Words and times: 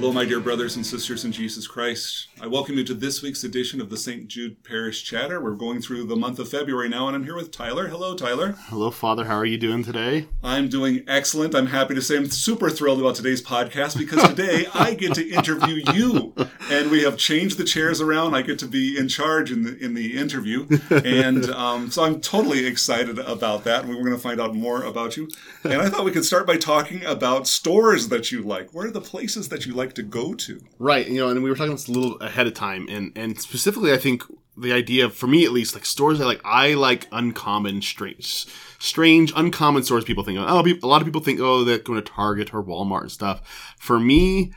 Hello, 0.00 0.14
my 0.14 0.24
dear 0.24 0.40
brothers 0.40 0.76
and 0.76 0.86
sisters 0.86 1.26
in 1.26 1.30
Jesus 1.30 1.66
Christ. 1.66 2.28
I 2.40 2.46
welcome 2.46 2.78
you 2.78 2.84
to 2.84 2.94
this 2.94 3.20
week's 3.20 3.44
edition 3.44 3.82
of 3.82 3.90
the 3.90 3.98
St. 3.98 4.28
Jude 4.28 4.64
Parish 4.64 5.04
Chatter. 5.04 5.42
We're 5.42 5.50
going 5.50 5.82
through 5.82 6.04
the 6.04 6.16
month 6.16 6.38
of 6.38 6.48
February 6.48 6.88
now, 6.88 7.06
and 7.06 7.14
I'm 7.14 7.24
here 7.24 7.36
with 7.36 7.50
Tyler. 7.50 7.88
Hello, 7.88 8.16
Tyler. 8.16 8.52
Hello, 8.68 8.90
Father. 8.90 9.26
How 9.26 9.36
are 9.36 9.44
you 9.44 9.58
doing 9.58 9.84
today? 9.84 10.26
I'm 10.42 10.70
doing 10.70 11.04
excellent. 11.06 11.54
I'm 11.54 11.66
happy 11.66 11.94
to 11.94 12.00
say 12.00 12.16
I'm 12.16 12.30
super 12.30 12.70
thrilled 12.70 12.98
about 12.98 13.16
today's 13.16 13.42
podcast 13.42 13.98
because 13.98 14.26
today 14.26 14.64
I 14.74 14.94
get 14.94 15.12
to 15.16 15.28
interview 15.28 15.82
you, 15.92 16.34
and 16.70 16.90
we 16.90 17.02
have 17.02 17.18
changed 17.18 17.58
the 17.58 17.64
chairs 17.64 18.00
around. 18.00 18.34
I 18.34 18.40
get 18.40 18.58
to 18.60 18.66
be 18.66 18.96
in 18.96 19.06
charge 19.06 19.52
in 19.52 19.64
the 19.64 19.76
in 19.84 19.92
the 19.92 20.16
interview, 20.16 20.66
and 20.88 21.44
um, 21.50 21.90
so 21.90 22.04
I'm 22.04 22.22
totally 22.22 22.64
excited 22.64 23.18
about 23.18 23.64
that. 23.64 23.86
We're 23.86 23.96
going 23.96 24.12
to 24.12 24.18
find 24.18 24.40
out 24.40 24.54
more 24.54 24.82
about 24.82 25.18
you. 25.18 25.28
And 25.62 25.74
I 25.74 25.90
thought 25.90 26.06
we 26.06 26.10
could 26.10 26.24
start 26.24 26.46
by 26.46 26.56
talking 26.56 27.04
about 27.04 27.46
stores 27.46 28.08
that 28.08 28.32
you 28.32 28.40
like. 28.40 28.72
Where 28.72 28.86
are 28.86 28.90
the 28.90 29.02
places 29.02 29.50
that 29.50 29.66
you 29.66 29.74
like 29.74 29.89
to 29.94 30.02
go 30.02 30.34
to? 30.34 30.60
Right. 30.78 31.08
You 31.08 31.20
know, 31.20 31.28
and 31.28 31.42
we 31.42 31.50
were 31.50 31.56
talking 31.56 31.72
this 31.72 31.88
a 31.88 31.92
little 31.92 32.16
ahead 32.18 32.46
of 32.46 32.54
time, 32.54 32.86
and 32.88 33.12
and 33.16 33.40
specifically, 33.40 33.92
I 33.92 33.96
think 33.96 34.22
the 34.56 34.72
idea 34.72 35.08
for 35.10 35.26
me 35.26 35.44
at 35.44 35.52
least, 35.52 35.74
like 35.74 35.86
stores 35.86 36.20
I 36.20 36.24
like, 36.24 36.40
I 36.44 36.74
like 36.74 37.06
uncommon, 37.12 37.82
strange, 37.82 38.46
strange, 38.78 39.32
uncommon 39.34 39.82
stores. 39.82 40.04
People 40.04 40.24
think, 40.24 40.38
oh, 40.38 40.42
a 40.42 40.86
lot 40.86 41.00
of 41.00 41.06
people 41.06 41.20
think, 41.20 41.40
oh, 41.40 41.64
they're 41.64 41.78
going 41.78 42.02
to 42.02 42.10
Target 42.10 42.52
or 42.52 42.62
Walmart 42.62 43.02
and 43.02 43.12
stuff. 43.12 43.74
For 43.78 43.98
me, 43.98 44.52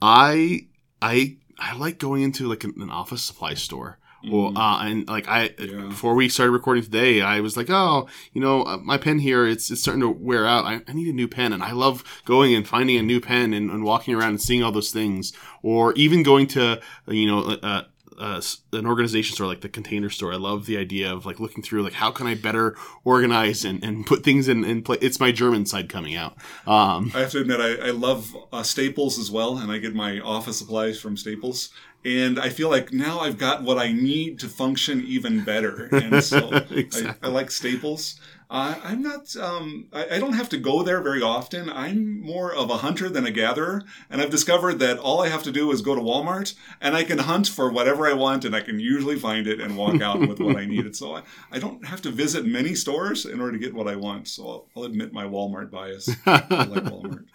I 0.00 0.68
I 1.02 1.38
I 1.58 1.76
like 1.76 1.98
going 1.98 2.22
into 2.22 2.48
like 2.48 2.64
an, 2.64 2.74
an 2.80 2.90
office 2.90 3.22
supply 3.22 3.54
store. 3.54 3.98
Well, 4.26 4.52
Mm. 4.52 4.56
uh, 4.56 4.84
and 4.84 5.08
like 5.08 5.28
I, 5.28 5.50
Yeah. 5.58 5.82
before 5.88 6.14
we 6.14 6.28
started 6.28 6.52
recording 6.52 6.82
today, 6.82 7.20
I 7.20 7.40
was 7.40 7.56
like, 7.56 7.70
oh, 7.70 8.08
you 8.32 8.40
know, 8.40 8.62
uh, 8.62 8.78
my 8.78 8.96
pen 8.98 9.18
here, 9.18 9.46
it's, 9.46 9.70
it's 9.70 9.82
starting 9.82 10.00
to 10.02 10.08
wear 10.10 10.46
out. 10.46 10.64
I, 10.64 10.80
I 10.88 10.92
need 10.92 11.08
a 11.08 11.12
new 11.12 11.28
pen. 11.28 11.52
And 11.52 11.62
I 11.62 11.72
love 11.72 12.02
going 12.24 12.54
and 12.54 12.66
finding 12.66 12.96
a 12.96 13.02
new 13.02 13.20
pen 13.20 13.52
and, 13.52 13.70
and 13.70 13.84
walking 13.84 14.14
around 14.14 14.30
and 14.30 14.40
seeing 14.40 14.62
all 14.62 14.72
those 14.72 14.90
things. 14.90 15.32
Or 15.62 15.92
even 15.94 16.22
going 16.22 16.46
to, 16.48 16.80
you 17.08 17.26
know, 17.26 17.40
uh, 17.62 17.84
uh, 18.16 18.40
an 18.72 18.86
organization 18.86 19.34
store 19.34 19.48
like 19.48 19.60
the 19.60 19.68
container 19.68 20.08
store. 20.08 20.32
I 20.32 20.36
love 20.36 20.66
the 20.66 20.76
idea 20.78 21.12
of 21.12 21.26
like 21.26 21.40
looking 21.40 21.64
through, 21.64 21.82
like, 21.82 21.94
how 21.94 22.12
can 22.12 22.28
I 22.28 22.36
better 22.36 22.76
organize 23.02 23.64
and, 23.64 23.82
and 23.82 24.06
put 24.06 24.22
things 24.22 24.46
in, 24.46 24.64
in 24.64 24.82
place? 24.82 25.00
It's 25.02 25.18
my 25.18 25.32
German 25.32 25.66
side 25.66 25.88
coming 25.88 26.14
out. 26.14 26.36
Um, 26.64 27.10
I 27.12 27.18
have 27.20 27.32
to 27.32 27.40
admit, 27.40 27.58
I, 27.60 27.88
I 27.88 27.90
love 27.90 28.34
uh, 28.52 28.62
Staples 28.62 29.18
as 29.18 29.32
well, 29.32 29.58
and 29.58 29.72
I 29.72 29.78
get 29.78 29.96
my 29.96 30.20
office 30.20 30.58
supplies 30.58 31.00
from 31.00 31.16
Staples. 31.16 31.70
And 32.04 32.38
I 32.38 32.50
feel 32.50 32.68
like 32.68 32.92
now 32.92 33.20
I've 33.20 33.38
got 33.38 33.62
what 33.62 33.78
I 33.78 33.92
need 33.92 34.38
to 34.40 34.48
function 34.48 35.02
even 35.06 35.42
better. 35.44 35.88
And 35.90 36.22
so 36.22 36.50
Exactly. 36.70 37.14
I, 37.22 37.28
I 37.28 37.30
like 37.30 37.50
Staples. 37.50 38.20
Uh, 38.50 38.74
I'm 38.84 39.02
not, 39.02 39.34
um, 39.36 39.88
I, 39.92 40.16
I 40.16 40.18
don't 40.18 40.34
have 40.34 40.50
to 40.50 40.58
go 40.58 40.82
there 40.82 41.00
very 41.00 41.22
often. 41.22 41.70
I'm 41.70 42.20
more 42.20 42.54
of 42.54 42.68
a 42.68 42.76
hunter 42.76 43.08
than 43.08 43.26
a 43.26 43.30
gatherer. 43.30 43.82
And 44.10 44.20
I've 44.20 44.30
discovered 44.30 44.78
that 44.80 44.98
all 44.98 45.22
I 45.22 45.28
have 45.28 45.42
to 45.44 45.50
do 45.50 45.72
is 45.72 45.80
go 45.80 45.94
to 45.94 46.00
Walmart 46.00 46.54
and 46.80 46.94
I 46.94 47.04
can 47.04 47.18
hunt 47.18 47.48
for 47.48 47.72
whatever 47.72 48.06
I 48.06 48.12
want 48.12 48.44
and 48.44 48.54
I 48.54 48.60
can 48.60 48.78
usually 48.78 49.18
find 49.18 49.46
it 49.46 49.60
and 49.60 49.76
walk 49.76 50.02
out 50.02 50.20
with 50.20 50.40
what 50.40 50.56
I 50.56 50.66
needed. 50.66 50.84
So 50.94 51.16
I, 51.16 51.22
I 51.50 51.58
don't 51.58 51.86
have 51.86 52.02
to 52.02 52.10
visit 52.10 52.44
many 52.44 52.74
stores 52.74 53.24
in 53.24 53.40
order 53.40 53.52
to 53.52 53.58
get 53.58 53.74
what 53.74 53.88
I 53.88 53.96
want. 53.96 54.28
So 54.28 54.46
I'll, 54.46 54.66
I'll 54.76 54.84
admit 54.84 55.12
my 55.12 55.24
Walmart 55.24 55.70
bias. 55.70 56.08
I 56.26 56.64
like 56.64 56.84
Walmart. 56.84 57.24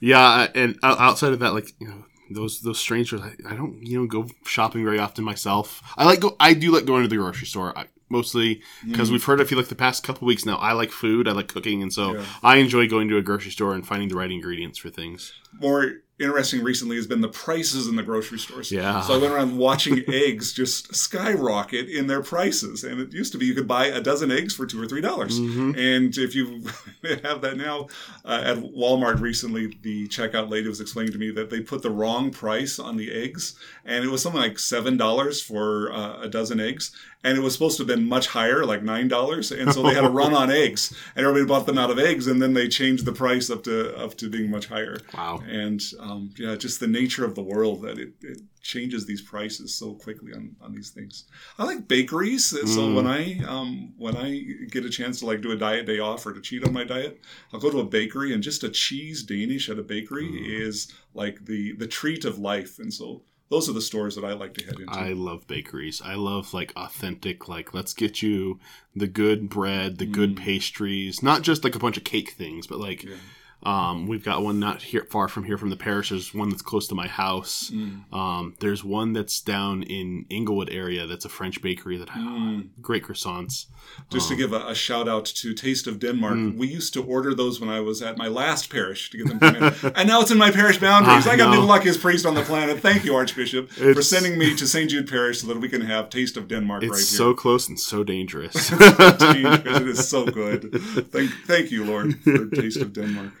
Yeah, 0.00 0.48
and 0.54 0.78
outside 0.82 1.32
of 1.32 1.40
that, 1.40 1.52
like 1.52 1.72
you 1.78 1.88
know, 1.88 2.04
those 2.30 2.60
those 2.60 2.78
strangers, 2.78 3.20
I, 3.20 3.34
I 3.46 3.54
don't 3.54 3.84
you 3.86 4.00
know 4.00 4.06
go 4.06 4.26
shopping 4.44 4.84
very 4.84 4.98
often 4.98 5.24
myself. 5.24 5.82
I 5.96 6.04
like 6.04 6.20
go, 6.20 6.36
I 6.40 6.54
do 6.54 6.70
like 6.72 6.84
going 6.84 7.02
to 7.02 7.08
the 7.08 7.16
grocery 7.16 7.46
store. 7.46 7.76
I, 7.76 7.86
mostly 8.08 8.62
because 8.86 9.08
mm. 9.08 9.12
we've 9.12 9.24
heard. 9.24 9.40
I 9.40 9.44
feel 9.44 9.58
like 9.58 9.68
the 9.68 9.74
past 9.74 10.02
couple 10.02 10.26
weeks 10.26 10.44
now. 10.46 10.56
I 10.56 10.72
like 10.72 10.90
food. 10.90 11.28
I 11.28 11.32
like 11.32 11.48
cooking, 11.48 11.82
and 11.82 11.92
so 11.92 12.14
Yeah. 12.14 12.24
I 12.42 12.56
enjoy 12.56 12.88
going 12.88 13.08
to 13.08 13.16
a 13.16 13.22
grocery 13.22 13.50
store 13.50 13.74
and 13.74 13.86
finding 13.86 14.08
the 14.08 14.16
right 14.16 14.30
ingredients 14.30 14.78
for 14.78 14.90
things. 14.90 15.32
more 15.60 16.02
interesting 16.20 16.62
recently 16.64 16.96
has 16.96 17.06
been 17.06 17.20
the 17.20 17.28
prices 17.28 17.86
in 17.86 17.96
the 17.96 18.02
grocery 18.02 18.38
stores. 18.38 18.72
Yeah. 18.72 19.00
So 19.02 19.14
I 19.14 19.18
went 19.18 19.32
around 19.32 19.56
watching 19.68 20.02
eggs 20.08 20.52
just 20.52 20.94
skyrocket 20.94 21.88
in 21.88 22.06
their 22.06 22.22
prices. 22.22 22.84
And 22.84 23.00
it 23.00 23.12
used 23.12 23.32
to 23.32 23.38
be 23.38 23.46
you 23.46 23.54
could 23.54 23.68
buy 23.68 23.86
a 23.86 24.00
dozen 24.00 24.30
eggs 24.30 24.54
for 24.54 24.66
two 24.66 24.82
or 24.82 24.86
three 24.86 25.00
dollars. 25.00 25.38
Mm-hmm. 25.38 25.78
And 25.78 26.16
if 26.16 26.34
you 26.34 26.64
have 27.24 27.40
that 27.42 27.56
now 27.56 27.88
uh, 28.24 28.42
at 28.44 28.58
Walmart 28.58 29.20
recently, 29.20 29.78
the 29.82 30.08
checkout 30.08 30.50
lady 30.50 30.68
was 30.68 30.80
explaining 30.80 31.12
to 31.12 31.18
me 31.18 31.30
that 31.30 31.50
they 31.50 31.60
put 31.60 31.82
the 31.82 31.90
wrong 31.90 32.30
price 32.30 32.78
on 32.78 32.96
the 32.96 33.12
eggs. 33.12 33.56
And 33.84 34.04
it 34.04 34.08
was 34.08 34.22
something 34.22 34.40
like 34.40 34.58
seven 34.58 34.96
dollars 34.96 35.40
for 35.40 35.92
uh, 35.92 36.22
a 36.22 36.28
dozen 36.28 36.60
eggs. 36.60 36.94
And 37.24 37.36
it 37.36 37.40
was 37.40 37.52
supposed 37.52 37.76
to 37.78 37.82
have 37.82 37.88
been 37.88 38.08
much 38.08 38.28
higher, 38.28 38.64
like 38.64 38.84
nine 38.84 39.08
dollars. 39.08 39.50
And 39.50 39.72
so 39.74 39.82
they 39.82 39.92
had 39.92 40.04
a 40.04 40.08
run 40.10 40.32
on 40.34 40.50
eggs, 40.64 40.94
and 41.16 41.26
everybody 41.26 41.46
bought 41.48 41.66
them 41.66 41.76
out 41.76 41.90
of 41.90 41.98
eggs, 41.98 42.28
and 42.28 42.40
then 42.40 42.54
they 42.54 42.68
changed 42.68 43.04
the 43.04 43.12
price 43.12 43.50
up 43.50 43.64
to 43.64 43.96
up 43.96 44.14
to 44.18 44.30
being 44.30 44.48
much 44.50 44.66
higher 44.66 44.98
Wow. 45.12 45.42
and 45.48 45.82
um, 45.98 46.30
yeah, 46.38 46.54
just 46.54 46.78
the 46.78 46.86
nature 46.86 47.24
of 47.24 47.34
the 47.34 47.42
world 47.42 47.82
that 47.82 47.98
it, 47.98 48.12
it 48.22 48.38
changes 48.62 49.04
these 49.04 49.20
prices 49.22 49.74
so 49.74 49.94
quickly 49.94 50.32
on, 50.32 50.54
on 50.60 50.72
these 50.72 50.90
things. 50.90 51.24
I 51.58 51.64
like 51.64 51.88
bakeries, 51.88 52.44
so 52.46 52.58
Mm. 52.64 52.94
when 52.94 53.06
I 53.08 53.40
um, 53.48 53.94
when 53.96 54.16
I 54.16 54.40
get 54.70 54.84
a 54.84 54.90
chance 54.90 55.18
to 55.18 55.26
like 55.26 55.40
do 55.40 55.50
a 55.50 55.56
diet 55.56 55.86
day 55.86 55.98
off 55.98 56.24
or 56.24 56.32
to 56.32 56.40
cheat 56.40 56.64
on 56.64 56.72
my 56.72 56.84
diet, 56.84 57.20
I'll 57.52 57.58
go 57.60 57.70
to 57.70 57.80
a 57.80 57.84
bakery 57.84 58.32
and 58.32 58.42
just 58.44 58.62
a 58.62 58.68
cheese 58.68 59.24
Danish 59.24 59.68
at 59.68 59.78
a 59.78 59.82
bakery 59.82 60.28
Mm. 60.28 60.60
is 60.68 60.92
like 61.14 61.44
the 61.46 61.72
the 61.72 61.88
treat 61.88 62.24
of 62.24 62.38
life, 62.38 62.78
and 62.78 62.94
so 62.94 63.22
those 63.50 63.68
are 63.68 63.72
the 63.72 63.80
stores 63.80 64.14
that 64.16 64.24
I 64.24 64.34
like 64.34 64.54
to 64.54 64.64
head 64.64 64.78
into. 64.78 64.92
I 64.92 65.12
love 65.12 65.46
bakeries. 65.46 66.02
I 66.04 66.14
love 66.14 66.52
like 66.52 66.72
authentic, 66.76 67.48
like 67.48 67.72
let's 67.72 67.94
get 67.94 68.22
you 68.22 68.60
the 68.94 69.06
good 69.06 69.48
bread, 69.48 69.98
the 69.98 70.06
good 70.06 70.36
mm. 70.36 70.38
pastries, 70.38 71.22
not 71.22 71.42
just 71.42 71.64
like 71.64 71.74
a 71.74 71.78
bunch 71.78 71.96
of 71.96 72.04
cake 72.04 72.30
things, 72.30 72.66
but 72.66 72.78
like 72.78 73.04
Yeah. 73.04 73.16
Um, 73.64 74.06
we've 74.06 74.24
got 74.24 74.42
one 74.42 74.60
not 74.60 74.82
here 74.82 75.04
far 75.10 75.26
from 75.26 75.42
here 75.44 75.58
from 75.58 75.70
the 75.70 75.76
parish. 75.76 76.10
There's 76.10 76.32
one 76.32 76.48
that's 76.48 76.62
close 76.62 76.86
to 76.88 76.94
my 76.94 77.08
house. 77.08 77.70
Mm. 77.74 78.12
Um, 78.12 78.54
there's 78.60 78.84
one 78.84 79.12
that's 79.12 79.40
down 79.40 79.82
in 79.82 80.26
Englewood 80.30 80.70
area. 80.70 81.06
That's 81.08 81.24
a 81.24 81.28
French 81.28 81.60
bakery 81.60 81.96
that 81.98 82.08
Mm. 82.10 82.68
great 82.80 83.02
croissants. 83.04 83.66
Just 84.10 84.28
to 84.28 84.34
Um, 84.34 84.38
give 84.40 84.52
a, 84.52 84.66
a 84.68 84.74
shout 84.76 85.08
out 85.08 85.24
to 85.24 85.54
Taste 85.54 85.86
of 85.88 85.98
Denmark, 85.98 86.34
Mm. 86.36 86.56
we 86.56 86.68
used 86.68 86.92
to 86.94 87.02
order 87.02 87.34
those 87.34 87.58
when 87.60 87.68
I 87.68 87.80
was 87.80 88.00
at 88.00 88.16
my 88.16 88.28
last 88.28 88.70
parish 88.70 89.10
to 89.10 89.18
get 89.18 89.26
them 89.40 89.40
and 89.96 90.08
now 90.08 90.20
it's 90.20 90.30
in 90.30 90.38
my 90.38 90.50
parish 90.52 90.78
boundaries. 90.78 91.26
I 91.26 91.32
I 91.32 91.36
got 91.36 91.46
to 91.46 91.56
be 91.56 91.60
the 91.60 91.66
luckiest 91.66 92.00
priest 92.00 92.26
on 92.26 92.34
the 92.34 92.42
planet. 92.42 92.80
Thank 92.80 93.04
you, 93.04 93.16
Archbishop, 93.16 93.70
for 93.70 94.02
sending 94.02 94.38
me 94.38 94.54
to 94.54 94.66
St. 94.66 94.88
Jude 94.90 95.08
Parish 95.08 95.40
so 95.40 95.46
that 95.48 95.58
we 95.60 95.68
can 95.68 95.80
have 95.82 96.10
Taste 96.10 96.36
of 96.36 96.46
Denmark 96.48 96.82
right 96.82 96.86
here. 96.86 96.92
It's 97.00 97.10
right 97.12 97.16
so 97.18 97.34
close 97.34 97.68
and 97.68 97.78
so 97.80 98.04
dangerous. 98.04 98.70
Because 98.78 99.80
it 99.80 99.88
is 99.88 100.08
so 100.08 100.24
good. 100.26 100.70
Thank, 101.12 101.30
thank 101.46 101.70
you, 101.72 101.84
Lord, 101.84 102.20
for 102.22 102.46
Taste 102.46 102.80
of 102.80 102.92
Denmark. 102.92 103.32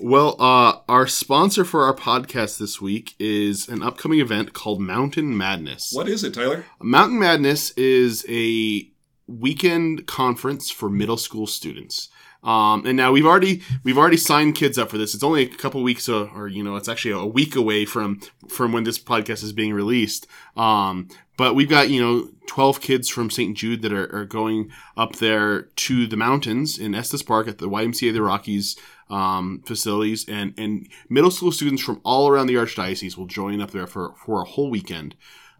Well, 0.00 0.36
uh, 0.40 0.80
our 0.88 1.06
sponsor 1.06 1.64
for 1.64 1.84
our 1.84 1.94
podcast 1.94 2.58
this 2.58 2.80
week 2.80 3.14
is 3.18 3.68
an 3.68 3.82
upcoming 3.82 4.20
event 4.20 4.52
called 4.52 4.80
Mountain 4.80 5.36
Madness. 5.36 5.92
What 5.92 6.08
is 6.08 6.24
it, 6.24 6.34
Tyler? 6.34 6.64
Mountain 6.80 7.18
Madness 7.18 7.70
is 7.72 8.24
a 8.28 8.88
weekend 9.26 10.06
conference 10.06 10.70
for 10.70 10.90
middle 10.90 11.16
school 11.16 11.46
students. 11.46 12.08
Um, 12.44 12.84
and 12.84 12.96
now 12.96 13.10
we've 13.10 13.24
already 13.24 13.62
we've 13.84 13.96
already 13.96 14.18
signed 14.18 14.54
kids 14.54 14.76
up 14.76 14.90
for 14.90 14.98
this. 14.98 15.14
It's 15.14 15.24
only 15.24 15.42
a 15.42 15.48
couple 15.48 15.82
weeks, 15.82 16.08
uh, 16.10 16.24
or 16.34 16.46
you 16.46 16.62
know, 16.62 16.76
it's 16.76 16.90
actually 16.90 17.12
a 17.12 17.24
week 17.24 17.56
away 17.56 17.86
from 17.86 18.20
from 18.48 18.72
when 18.72 18.84
this 18.84 18.98
podcast 18.98 19.42
is 19.42 19.54
being 19.54 19.72
released. 19.72 20.26
Um, 20.54 21.08
but 21.38 21.54
we've 21.54 21.70
got 21.70 21.88
you 21.88 22.02
know 22.02 22.28
twelve 22.46 22.82
kids 22.82 23.08
from 23.08 23.30
St. 23.30 23.56
Jude 23.56 23.80
that 23.80 23.94
are, 23.94 24.14
are 24.14 24.26
going 24.26 24.70
up 24.94 25.16
there 25.16 25.62
to 25.62 26.06
the 26.06 26.18
mountains 26.18 26.78
in 26.78 26.94
Estes 26.94 27.22
Park 27.22 27.48
at 27.48 27.58
the 27.58 27.68
YMCA 27.68 28.08
of 28.08 28.14
the 28.14 28.22
Rockies 28.22 28.76
um, 29.10 29.62
facilities, 29.66 30.26
and 30.28 30.54
and 30.58 30.88
middle 31.08 31.30
school 31.30 31.52
students 31.52 31.82
from 31.82 32.00
all 32.04 32.28
around 32.28 32.46
the 32.46 32.54
archdiocese 32.54 33.16
will 33.16 33.26
join 33.26 33.60
up 33.60 33.70
there 33.70 33.86
for 33.86 34.14
for 34.24 34.42
a 34.42 34.44
whole 34.44 34.70
weekend 34.70 35.14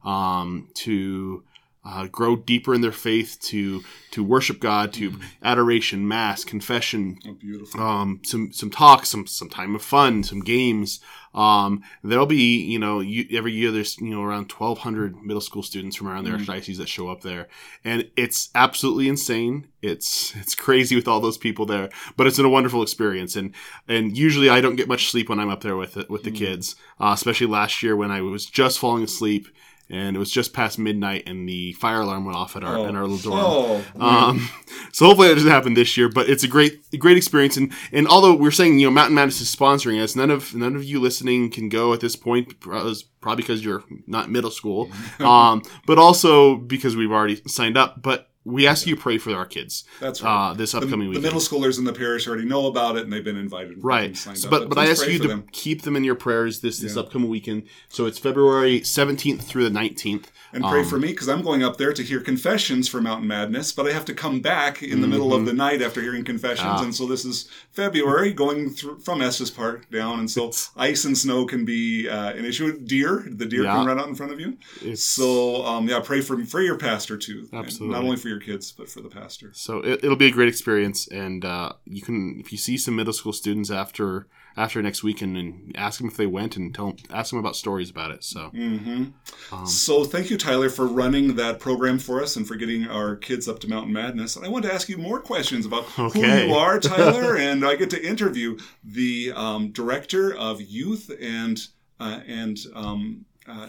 um, 0.04 0.68
to 0.74 1.42
uh, 1.84 2.06
grow 2.06 2.34
deeper 2.36 2.74
in 2.74 2.80
their 2.80 2.92
faith, 2.92 3.38
to 3.42 3.82
to 4.12 4.22
worship 4.24 4.60
God, 4.60 4.92
to 4.94 5.12
adoration, 5.42 6.06
mass, 6.08 6.44
confession, 6.44 7.18
Oh, 7.28 7.32
beautiful. 7.34 7.80
um, 7.80 8.20
some 8.24 8.52
some 8.52 8.70
talk, 8.70 9.04
some 9.06 9.26
some 9.26 9.48
time 9.48 9.74
of 9.74 9.82
fun, 9.82 10.22
some 10.24 10.40
games. 10.40 11.00
Um, 11.34 11.82
there'll 12.04 12.26
be 12.26 12.58
you 12.64 12.78
know 12.78 13.00
you, 13.00 13.26
every 13.32 13.52
year 13.52 13.70
there's 13.72 13.98
you 14.00 14.10
know 14.14 14.22
around 14.22 14.50
1,200 14.52 15.16
middle 15.22 15.40
school 15.40 15.62
students 15.64 15.96
from 15.96 16.08
around 16.08 16.24
the 16.24 16.30
Mm. 16.30 16.44
archdiocese 16.46 16.76
that 16.78 16.88
show 16.88 17.08
up 17.08 17.22
there, 17.22 17.48
and 17.84 18.08
it's 18.16 18.50
absolutely 18.54 19.08
insane. 19.08 19.66
It's 19.82 20.34
it's 20.36 20.54
crazy 20.54 20.94
with 20.96 21.08
all 21.08 21.20
those 21.20 21.36
people 21.38 21.66
there, 21.66 21.90
but 22.16 22.26
it's 22.26 22.38
a 22.38 22.48
wonderful 22.48 22.82
experience. 22.82 23.34
And 23.36 23.52
and 23.88 24.16
usually 24.16 24.48
I 24.48 24.60
don't 24.60 24.76
get 24.76 24.88
much 24.88 25.10
sleep 25.10 25.28
when 25.28 25.40
I'm 25.40 25.50
up 25.50 25.62
there 25.62 25.76
with 25.76 25.96
it, 25.96 26.08
with 26.08 26.22
the 26.22 26.30
Mm. 26.30 26.36
kids, 26.36 26.76
uh, 27.00 27.10
especially 27.14 27.48
last 27.48 27.82
year 27.82 27.94
when 27.96 28.10
I 28.10 28.20
was 28.22 28.46
just 28.46 28.78
falling 28.78 29.02
asleep. 29.04 29.48
And 29.90 30.16
it 30.16 30.18
was 30.18 30.30
just 30.30 30.54
past 30.54 30.78
midnight, 30.78 31.24
and 31.26 31.48
the 31.48 31.72
fire 31.74 32.00
alarm 32.00 32.24
went 32.24 32.38
off 32.38 32.56
at 32.56 32.64
our 32.64 32.88
in 32.88 32.96
our 32.96 33.06
little 33.06 33.18
dorm. 33.18 33.44
Oh, 33.44 33.84
Um, 34.00 34.48
so 34.92 35.06
hopefully 35.06 35.28
that 35.28 35.34
doesn't 35.34 35.50
happen 35.50 35.74
this 35.74 35.96
year, 35.96 36.08
but 36.08 36.28
it's 36.28 36.42
a 36.42 36.48
great, 36.48 36.80
great 36.98 37.16
experience. 37.18 37.56
And, 37.56 37.72
and 37.92 38.08
although 38.08 38.34
we're 38.34 38.50
saying, 38.50 38.78
you 38.78 38.86
know, 38.86 38.90
Mountain 38.90 39.14
Madness 39.14 39.40
is 39.42 39.54
sponsoring 39.54 40.02
us, 40.02 40.16
none 40.16 40.30
of, 40.30 40.54
none 40.54 40.74
of 40.74 40.84
you 40.84 41.00
listening 41.00 41.50
can 41.50 41.68
go 41.68 41.92
at 41.92 42.00
this 42.00 42.16
point, 42.16 42.60
probably 42.60 42.96
because 43.36 43.64
you're 43.64 43.84
not 44.06 44.30
middle 44.30 44.50
school. 44.50 44.90
um, 45.20 45.62
but 45.86 45.98
also 45.98 46.56
because 46.56 46.96
we've 46.96 47.12
already 47.12 47.40
signed 47.46 47.76
up. 47.76 48.02
But 48.02 48.30
we 48.44 48.66
ask 48.66 48.86
you 48.86 48.94
to 48.94 49.00
pray 49.00 49.16
for 49.18 49.34
our 49.34 49.46
kids. 49.46 49.84
That's 50.00 50.22
right. 50.22 50.50
Uh, 50.50 50.54
this 50.54 50.72
the, 50.72 50.78
upcoming 50.78 51.10
the 51.10 51.18
weekend. 51.18 51.22
middle 51.24 51.40
schoolers 51.40 51.78
in 51.78 51.84
the 51.84 51.92
parish 51.92 52.26
already 52.28 52.44
know 52.44 52.66
about 52.66 52.96
it 52.96 53.04
and 53.04 53.12
they've 53.12 53.24
been 53.24 53.36
invited. 53.38 53.82
Right. 53.82 54.16
So- 54.16 54.32
up. 54.48 54.50
but 54.50 54.68
but 54.68 54.78
I 54.78 54.86
ask 54.90 55.06
you 55.08 55.18
to 55.18 55.28
them. 55.28 55.44
keep 55.52 55.82
them 55.82 55.96
in 55.96 56.04
your 56.04 56.14
prayers 56.14 56.60
this 56.60 56.78
this 56.78 56.94
Yeah. 56.94 57.02
upcoming 57.02 57.28
weekend. 57.30 57.64
So 57.88 58.06
it's 58.06 58.18
February 58.18 58.80
17th 58.80 59.42
through 59.42 59.64
the 59.64 59.70
19th. 59.70 60.26
And 60.52 60.62
pray 60.62 60.80
Um, 60.82 60.86
for 60.86 60.98
me 60.98 61.08
because 61.08 61.28
I'm 61.28 61.42
going 61.42 61.64
up 61.64 61.78
there 61.78 61.92
to 61.92 62.02
hear 62.02 62.20
confessions 62.20 62.86
for 62.86 63.00
Mountain 63.00 63.26
Madness, 63.26 63.72
but 63.72 63.86
I 63.88 63.92
have 63.92 64.04
to 64.04 64.14
come 64.14 64.38
back 64.40 64.82
in 64.84 65.00
the 65.00 65.08
middle 65.08 65.34
of 65.34 65.46
the 65.46 65.52
night 65.52 65.82
after 65.82 66.00
hearing 66.00 66.22
confessions. 66.22 66.60
Mm-hmm. 66.68 66.76
Ah. 66.80 66.84
And 66.84 66.94
so 66.94 67.06
this 67.06 67.24
is 67.24 67.48
February 67.72 68.32
going 68.32 68.70
through 68.70 69.00
from 69.00 69.20
Estes 69.20 69.50
Park 69.50 69.90
down. 69.90 70.20
And 70.20 70.30
so 70.30 70.52
ice 70.76 71.04
and 71.06 71.18
snow 71.18 71.44
can 71.44 71.64
be 71.64 72.08
uh, 72.08 72.30
an 72.34 72.44
issue. 72.44 72.78
Deer, 72.78 73.26
the 73.28 73.46
deer 73.46 73.64
Yeah. 73.64 73.74
can 73.74 73.86
run 73.86 73.98
out 73.98 74.06
in 74.06 74.14
front 74.14 74.30
of 74.32 74.38
you. 74.38 74.56
It's- 74.82 75.02
So 75.02 75.64
um, 75.64 75.88
yeah, 75.88 75.98
pray 76.00 76.20
for 76.20 76.44
for 76.44 76.60
your 76.60 76.76
pastor 76.76 77.16
too. 77.16 77.48
Absolutely. 77.52 77.94
Not 77.96 78.04
only 78.04 78.16
for 78.16 78.28
your 78.28 78.33
kids, 78.38 78.72
but 78.72 78.88
for 78.88 79.00
the 79.00 79.08
pastor. 79.08 79.50
So 79.52 79.78
it, 79.78 80.04
it'll 80.04 80.16
be 80.16 80.26
a 80.26 80.32
great 80.32 80.48
experience, 80.48 81.08
and 81.08 81.44
uh, 81.44 81.72
you 81.84 82.02
can 82.02 82.38
if 82.40 82.52
you 82.52 82.58
see 82.58 82.76
some 82.76 82.96
middle 82.96 83.12
school 83.12 83.32
students 83.32 83.70
after 83.70 84.26
after 84.56 84.80
next 84.80 85.02
weekend, 85.02 85.36
and 85.36 85.72
ask 85.76 85.98
them 85.98 86.08
if 86.08 86.16
they 86.16 86.26
went, 86.26 86.56
and 86.56 86.74
tell 86.74 86.96
ask 87.10 87.30
them 87.30 87.38
about 87.38 87.56
stories 87.56 87.90
about 87.90 88.10
it. 88.10 88.24
So 88.24 88.50
mm-hmm. 88.54 89.54
um, 89.54 89.66
So 89.66 90.04
thank 90.04 90.30
you, 90.30 90.36
Tyler, 90.36 90.70
for 90.70 90.86
running 90.86 91.36
that 91.36 91.58
program 91.58 91.98
for 91.98 92.22
us 92.22 92.36
and 92.36 92.46
for 92.46 92.54
getting 92.54 92.86
our 92.86 93.16
kids 93.16 93.48
up 93.48 93.58
to 93.60 93.68
Mountain 93.68 93.92
Madness. 93.92 94.36
And 94.36 94.44
I 94.44 94.48
want 94.48 94.64
to 94.64 94.72
ask 94.72 94.88
you 94.88 94.96
more 94.96 95.20
questions 95.20 95.66
about 95.66 95.86
Okay. 95.98 96.20
who 96.20 96.48
you 96.48 96.54
are, 96.54 96.78
Tyler, 96.80 97.36
and 97.36 97.64
I 97.64 97.76
get 97.76 97.90
to 97.90 98.02
interview 98.06 98.58
the 98.82 99.32
um, 99.34 99.70
director 99.72 100.34
of 100.34 100.60
youth 100.60 101.10
and 101.20 101.60
uh, 102.00 102.20
and 102.26 102.58
um, 102.74 103.24
uh, 103.46 103.68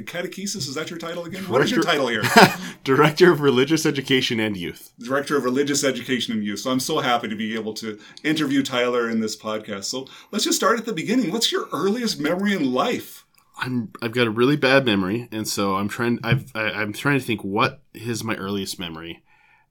catechesis. 0.00 0.68
Is 0.68 0.74
that 0.74 0.90
your 0.90 0.98
title 0.98 1.24
again? 1.24 1.44
What 1.44 1.62
is 1.62 1.70
your 1.70 1.82
title 1.82 2.08
here? 2.08 2.22
director 2.84 3.30
of 3.30 3.40
religious 3.40 3.84
education 3.84 4.40
and 4.40 4.56
youth. 4.56 4.92
Director 4.98 5.36
of 5.36 5.44
Religious 5.44 5.84
Education 5.84 6.32
and 6.32 6.44
Youth. 6.44 6.60
So 6.60 6.70
I'm 6.70 6.80
so 6.80 7.00
happy 7.00 7.28
to 7.28 7.36
be 7.36 7.54
able 7.54 7.74
to 7.74 7.98
interview 8.24 8.62
Tyler 8.62 9.08
in 9.08 9.20
this 9.20 9.36
podcast. 9.36 9.84
So 9.84 10.08
let's 10.30 10.44
just 10.44 10.56
start 10.56 10.78
at 10.78 10.86
the 10.86 10.92
beginning. 10.92 11.30
What's 11.30 11.52
your 11.52 11.68
earliest 11.72 12.18
memory 12.18 12.54
in 12.54 12.72
life? 12.72 13.26
I'm 13.58 13.92
I've 14.00 14.12
got 14.12 14.26
a 14.26 14.30
really 14.30 14.56
bad 14.56 14.86
memory, 14.86 15.28
and 15.30 15.46
so 15.46 15.76
I'm 15.76 15.88
trying 15.88 16.18
I've 16.24 16.50
I, 16.54 16.70
I'm 16.70 16.92
trying 16.92 17.18
to 17.18 17.24
think 17.24 17.44
what 17.44 17.82
is 17.92 18.24
my 18.24 18.34
earliest 18.36 18.78
memory, 18.78 19.22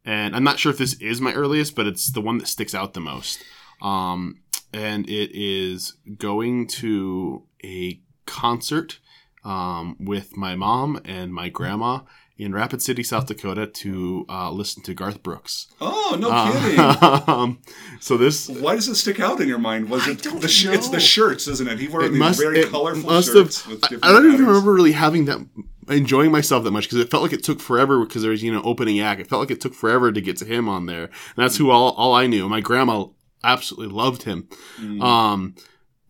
and 0.06 0.36
I'm 0.36 0.44
not 0.44 0.60
sure 0.60 0.72
if 0.72 0.78
this 0.78 0.94
is 1.02 1.20
my 1.20 1.34
earliest, 1.34 1.76
but 1.76 1.88
it's 1.88 2.12
the 2.12 2.22
one 2.22 2.38
that 2.38 2.48
sticks 2.48 2.76
out 2.76 2.94
the 2.94 3.00
most. 3.00 3.44
Um, 3.82 4.42
and 4.72 5.10
it 5.10 5.32
is 5.34 5.96
going 6.18 6.68
to 6.68 7.44
a 7.64 8.00
concert 8.26 9.00
um, 9.44 9.96
with 10.00 10.36
my 10.38 10.56
mom 10.56 11.02
and 11.06 11.34
my 11.34 11.50
grandma 11.50 12.02
in 12.38 12.54
Rapid 12.54 12.82
City, 12.82 13.04
South 13.04 13.28
Dakota, 13.28 13.68
to 13.68 14.26
uh, 14.28 14.50
listen 14.52 14.82
to 14.84 14.96
Garth 14.96 15.22
Brooks. 15.22 15.68
Oh, 15.80 16.18
no 16.20 16.52
kidding. 16.52 16.80
Uh, 16.80 17.24
um, 17.28 17.62
so 18.00 18.18
this 18.18 18.50
Why 18.50 18.76
does 18.76 18.88
it 18.88 18.96
stick 18.96 19.20
out 19.20 19.40
in 19.40 19.48
your 19.48 19.60
mind? 19.60 19.90
Was 19.90 20.08
I 20.08 20.12
it 20.12 20.24
the 20.24 20.48
sh- 20.48 20.66
it's 20.66 20.90
the 20.90 21.00
shirts, 21.00 21.48
isn't 21.48 21.68
it? 21.68 21.80
He 21.80 21.88
wore 21.88 22.04
it 22.04 22.10
these 22.10 22.20
must, 22.20 22.42
very 22.42 22.64
colorful 22.66 23.10
must 23.10 23.32
shirts. 23.32 23.64
have. 23.66 23.84
I, 24.02 24.10
I 24.10 24.12
don't 24.12 24.26
even 24.26 24.46
remember 24.46 24.74
really 24.74 24.94
having 24.94 25.26
that 25.26 25.46
enjoying 25.88 26.32
myself 26.32 26.64
that 26.64 26.72
much 26.72 26.86
because 26.86 27.00
it 27.00 27.12
felt 27.12 27.24
like 27.24 27.34
it 27.34 27.44
took 27.44 27.60
forever 27.60 28.04
because 28.04 28.22
there 28.22 28.32
was 28.32 28.42
you 28.42 28.52
know 28.52 28.62
opening 28.64 29.00
act. 29.00 29.22
It 29.22 29.28
felt 29.28 29.42
like 29.42 29.52
it 29.52 29.62
took 29.62 29.76
forever 29.76 30.12
to 30.12 30.22
get 30.22 30.38
to 30.38 30.46
him 30.46 30.68
on 30.68 30.88
there, 30.88 31.04
and 31.06 31.12
that's 31.38 31.58
who 31.58 31.70
all 31.70 31.92
all 31.92 32.16
I 32.16 32.26
knew. 32.26 32.50
My 32.50 32.62
grandma 32.62 33.06
absolutely 33.44 33.94
loved 33.96 34.24
him. 34.24 34.48
Mm. 34.80 35.02
Um, 35.02 35.56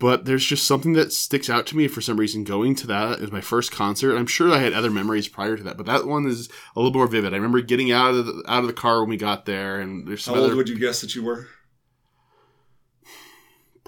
but 0.02 0.26
there's 0.26 0.44
just 0.44 0.66
something 0.66 0.94
that 0.94 1.14
sticks 1.14 1.48
out 1.48 1.68
to 1.68 1.78
me 1.78 1.88
for 1.88 2.02
some 2.02 2.20
reason. 2.20 2.44
Going 2.44 2.74
to 2.76 2.88
that 2.88 3.20
is 3.20 3.32
my 3.32 3.40
first 3.40 3.72
concert. 3.72 4.18
I'm 4.18 4.26
sure 4.26 4.52
I 4.52 4.58
had 4.58 4.74
other 4.74 4.90
memories 4.90 5.28
prior 5.28 5.56
to 5.56 5.64
that, 5.64 5.78
but 5.78 5.86
that 5.86 6.08
one 6.08 6.26
is 6.26 6.50
a 6.76 6.80
little 6.80 6.92
more 6.92 7.06
vivid. 7.06 7.34
I 7.34 7.38
remember 7.38 7.62
getting 7.62 7.92
out 7.92 8.16
of 8.16 8.26
the, 8.26 8.44
out 8.48 8.62
of 8.62 8.68
the 8.68 8.74
car 8.74 9.02
when 9.02 9.10
we 9.10 9.18
got 9.18 9.46
there, 9.46 9.80
and 9.80 10.08
there's 10.08 10.24
some 10.24 10.34
How 10.34 10.42
old 10.42 10.50
other 10.50 10.58
would 10.58 10.70
you 10.70 10.80
guess 10.80 11.02
that 11.02 11.14
you 11.14 11.24
were? 11.24 11.48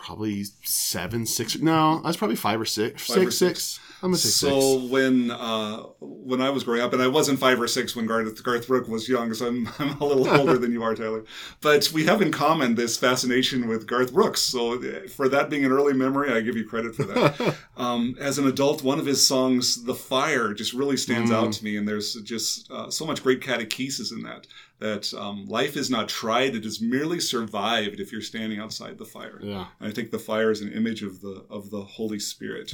probably 0.03 0.43
seven, 0.63 1.25
six. 1.25 1.57
No, 1.59 2.01
I 2.03 2.07
was 2.07 2.17
probably 2.17 2.35
five 2.35 2.59
or 2.59 2.65
six. 2.65 3.07
Five 3.07 3.27
or 3.27 3.31
six, 3.31 3.63
six. 3.63 3.79
I'm 4.03 4.09
gonna 4.09 4.17
say 4.17 4.29
So 4.29 4.79
six. 4.79 4.91
when 4.91 5.31
uh, 5.31 5.77
when 6.01 6.41
I 6.41 6.49
was 6.49 6.63
growing 6.65 6.81
up, 6.81 6.91
and 6.91 7.01
I 7.01 7.07
wasn't 7.07 7.39
five 7.39 7.59
or 7.61 7.67
six 7.69 7.95
when 7.95 8.05
Garth 8.05 8.43
Garth 8.43 8.67
Brooks 8.67 8.89
was 8.89 9.07
young, 9.07 9.33
so 9.33 9.47
I'm, 9.47 9.69
I'm 9.79 9.97
a 10.01 10.05
little 10.05 10.29
older 10.39 10.57
than 10.57 10.71
you 10.73 10.83
are, 10.83 10.93
Tyler. 10.93 11.23
But 11.61 11.89
we 11.93 12.05
have 12.05 12.21
in 12.21 12.29
common 12.31 12.75
this 12.75 12.97
fascination 12.97 13.67
with 13.67 13.87
Garth 13.87 14.13
Brooks. 14.13 14.41
So 14.41 14.73
uh, 14.73 15.07
for 15.07 15.29
that 15.29 15.49
being 15.49 15.63
an 15.63 15.71
early 15.71 15.93
memory, 15.93 16.33
I 16.33 16.41
give 16.41 16.57
you 16.57 16.65
credit 16.67 16.95
for 16.95 17.03
that. 17.03 17.55
um, 17.77 18.15
as 18.19 18.37
an 18.37 18.45
adult, 18.47 18.83
one 18.83 18.99
of 18.99 19.05
his 19.05 19.25
songs, 19.25 19.83
"The 19.85 19.95
Fire," 19.95 20.53
just 20.53 20.73
really 20.73 20.97
stands 20.97 21.31
Mm. 21.31 21.35
out 21.35 21.53
to 21.53 21.63
me, 21.63 21.77
and 21.77 21.87
there's 21.87 22.15
just 22.15 22.69
uh, 22.69 22.89
so 22.91 23.05
much 23.05 23.23
great 23.23 23.39
catechesis 23.39 24.11
in 24.11 24.23
that. 24.23 24.47
That 24.79 25.13
um, 25.13 25.45
life 25.45 25.77
is 25.77 25.89
not 25.89 26.09
tried; 26.09 26.55
it 26.55 26.65
is 26.65 26.81
merely 26.81 27.21
survived. 27.21 28.01
If 28.01 28.11
you're 28.11 28.21
standing 28.21 28.59
outside 28.59 28.97
the 28.97 29.05
fire. 29.05 29.39
Yeah. 29.41 29.67
And 29.79 29.87
I 29.89 29.93
think 29.93 30.11
the 30.11 30.19
fire 30.19 30.51
is 30.51 30.59
an 30.59 30.73
image 30.73 31.03
of 31.03 31.21
the 31.21 31.45
of 31.49 31.69
the 31.69 31.81
Holy 31.83 32.19
Spirit. 32.19 32.73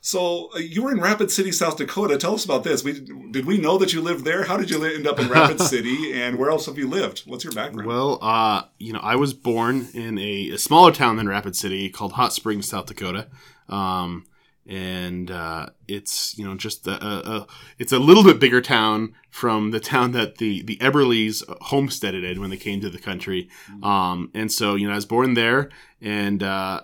So 0.00 0.50
you 0.60 0.82
were 0.82 0.92
in 0.92 1.00
Rapid 1.00 1.30
City, 1.30 1.52
South 1.52 1.76
Dakota. 1.76 2.16
Tell 2.16 2.34
us 2.34 2.44
about 2.44 2.64
this. 2.64 2.84
We 2.84 3.00
did 3.30 3.46
we 3.46 3.58
know 3.58 3.78
that 3.78 3.92
you 3.92 4.00
lived 4.00 4.24
there? 4.24 4.44
How 4.44 4.56
did 4.56 4.70
you 4.70 4.84
end 4.84 5.06
up 5.06 5.18
in 5.18 5.28
Rapid 5.28 5.60
City? 5.74 6.12
And 6.12 6.38
where 6.38 6.50
else 6.50 6.66
have 6.66 6.78
you 6.78 6.88
lived? 6.88 7.20
What's 7.26 7.44
your 7.44 7.52
background? 7.52 7.86
Well, 7.88 8.18
uh, 8.22 8.62
you 8.78 8.92
know, 8.92 9.00
I 9.00 9.16
was 9.16 9.34
born 9.34 9.88
in 9.94 10.18
a, 10.18 10.50
a 10.50 10.58
smaller 10.58 10.92
town 10.92 11.16
than 11.16 11.28
Rapid 11.28 11.56
City 11.56 11.90
called 11.90 12.12
Hot 12.12 12.32
Springs, 12.32 12.68
South 12.68 12.86
Dakota. 12.86 13.28
Um, 13.68 14.26
and 14.66 15.30
uh, 15.30 15.66
it's 15.88 16.38
you 16.38 16.44
know 16.44 16.54
just 16.54 16.86
a, 16.86 17.04
a, 17.04 17.46
it's 17.78 17.92
a 17.92 17.98
little 17.98 18.22
bit 18.22 18.38
bigger 18.38 18.60
town 18.60 19.14
from 19.28 19.72
the 19.72 19.80
town 19.80 20.12
that 20.12 20.38
the 20.38 20.62
the 20.62 20.76
Eberleys 20.76 21.42
homesteaded 21.62 22.24
in 22.24 22.40
when 22.40 22.50
they 22.50 22.56
came 22.56 22.80
to 22.80 22.90
the 22.90 22.98
country. 22.98 23.48
Um, 23.82 24.30
and 24.34 24.50
so 24.52 24.76
you 24.76 24.86
know 24.86 24.92
I 24.92 24.96
was 24.96 25.06
born 25.06 25.34
there 25.34 25.70
and 26.00 26.42
uh, 26.42 26.82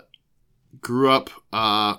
grew 0.81 1.11
up 1.11 1.31
uh, 1.53 1.97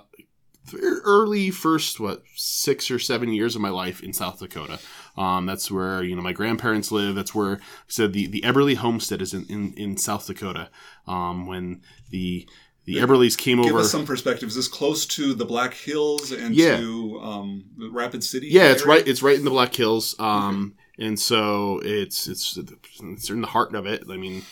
early 1.04 1.50
first 1.50 2.00
what 2.00 2.22
six 2.34 2.90
or 2.90 2.98
seven 2.98 3.32
years 3.32 3.54
of 3.56 3.60
my 3.62 3.70
life 3.70 4.02
in 4.02 4.12
South 4.12 4.38
Dakota. 4.38 4.78
Um, 5.16 5.46
that's 5.46 5.70
where 5.70 6.02
you 6.02 6.14
know 6.16 6.22
my 6.22 6.32
grandparents 6.32 6.92
live. 6.92 7.14
That's 7.14 7.34
where 7.34 7.56
I 7.56 7.58
said 7.88 8.12
the 8.12 8.26
the 8.26 8.40
Eberly 8.42 8.76
homestead 8.76 9.20
is 9.22 9.34
in 9.34 9.44
in, 9.48 9.72
in 9.74 9.96
South 9.96 10.26
Dakota. 10.26 10.70
Um, 11.06 11.46
when 11.46 11.82
the 12.10 12.48
the 12.84 12.96
Eberleys 12.96 13.36
came 13.36 13.60
Give 13.60 13.72
over. 13.72 13.80
us 13.80 13.90
some 13.92 14.06
perspective. 14.06 14.48
Is 14.48 14.54
this 14.54 14.66
close 14.68 15.04
to 15.06 15.34
the 15.34 15.44
Black 15.44 15.74
Hills 15.74 16.32
and 16.32 16.54
Yeah. 16.54 16.78
to 16.78 17.20
um, 17.20 17.64
Rapid 17.92 18.24
City? 18.24 18.48
yeah, 18.48 18.70
it's 18.72 18.86
right. 18.86 19.06
It's 19.06 19.22
right 19.22 19.36
in 19.36 19.44
the 19.44 19.50
Black 19.50 19.74
Hills. 19.74 20.14
Um, 20.18 20.74
and 20.98 21.20
so 21.20 21.80
it's 21.84 22.26
it's 22.28 22.56
it's 22.56 23.28
in 23.30 23.40
the 23.42 23.46
heart 23.48 23.74
of 23.74 23.86
it. 23.86 24.04
I 24.08 24.16
mean, 24.16 24.42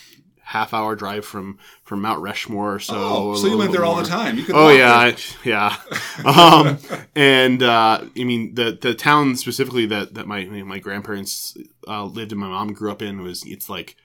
half 0.47 0.73
hour 0.73 0.95
drive 0.95 1.25
from 1.25 1.57
from 1.83 2.01
Mount 2.01 2.21
Rushmore. 2.21 2.75
Or 2.75 2.79
so 2.79 2.95
Oh, 2.97 3.35
so 3.35 3.47
you 3.47 3.57
went 3.57 3.71
there 3.73 3.83
all 3.85 3.95
more. 3.95 4.03
the 4.03 4.09
time. 4.09 4.37
You 4.37 4.43
could 4.45 4.55
Oh 4.55 4.69
yeah, 4.69 5.11
there. 5.11 5.17
Yeah. 5.43 5.75
um, 6.25 6.77
and 7.15 7.61
uh, 7.61 8.05
I 8.17 8.23
mean 8.23 8.55
the 8.55 8.77
the 8.79 8.93
town 8.93 9.35
specifically 9.35 9.85
that 9.87 10.13
that 10.13 10.25
my 10.27 10.45
my 10.45 10.79
grandparents 10.79 11.57
uh, 11.87 12.05
lived 12.05 12.31
and 12.31 12.39
my 12.41 12.47
mom 12.47 12.73
grew 12.73 12.91
up 12.91 13.01
in 13.01 13.21
was 13.21 13.43
it's 13.45 13.69
like. 13.69 13.95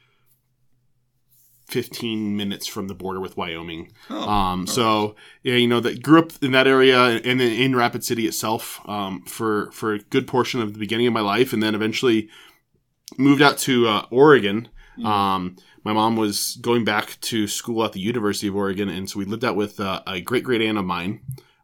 15 1.68 2.36
minutes 2.36 2.66
from 2.66 2.88
the 2.88 2.94
border 2.94 3.18
with 3.18 3.36
Wyoming. 3.38 3.92
Oh, 4.10 4.28
Um, 4.28 4.66
so 4.66 5.16
yeah, 5.42 5.54
you 5.54 5.66
know 5.66 5.80
that 5.80 6.02
grew 6.02 6.18
up 6.18 6.32
in 6.42 6.52
that 6.52 6.66
area 6.66 6.98
and 7.02 7.40
then 7.40 7.50
in 7.52 7.74
Rapid 7.74 8.04
City 8.04 8.26
itself 8.26 8.80
um, 8.86 9.22
for 9.22 9.70
for 9.72 9.94
a 9.94 9.98
good 9.98 10.26
portion 10.26 10.60
of 10.60 10.74
the 10.74 10.78
beginning 10.78 11.06
of 11.06 11.14
my 11.14 11.22
life, 11.22 11.54
and 11.54 11.62
then 11.62 11.74
eventually 11.74 12.28
moved 13.16 13.40
out 13.40 13.56
to 13.58 13.88
uh, 13.88 14.06
Oregon. 14.10 14.68
Mm. 14.98 15.06
Um, 15.06 15.56
my 15.84 15.92
mom 15.92 16.16
was 16.16 16.56
going 16.60 16.84
back 16.84 17.18
to 17.22 17.46
school 17.46 17.84
at 17.84 17.92
the 17.92 18.00
University 18.00 18.48
of 18.48 18.56
Oregon, 18.56 18.88
and 18.88 19.08
so 19.08 19.18
we 19.18 19.24
lived 19.24 19.44
out 19.44 19.56
with 19.56 19.80
uh, 19.80 20.02
a 20.06 20.20
great 20.20 20.44
great 20.44 20.62
aunt 20.62 20.78
of 20.78 20.84
mine. 20.84 21.20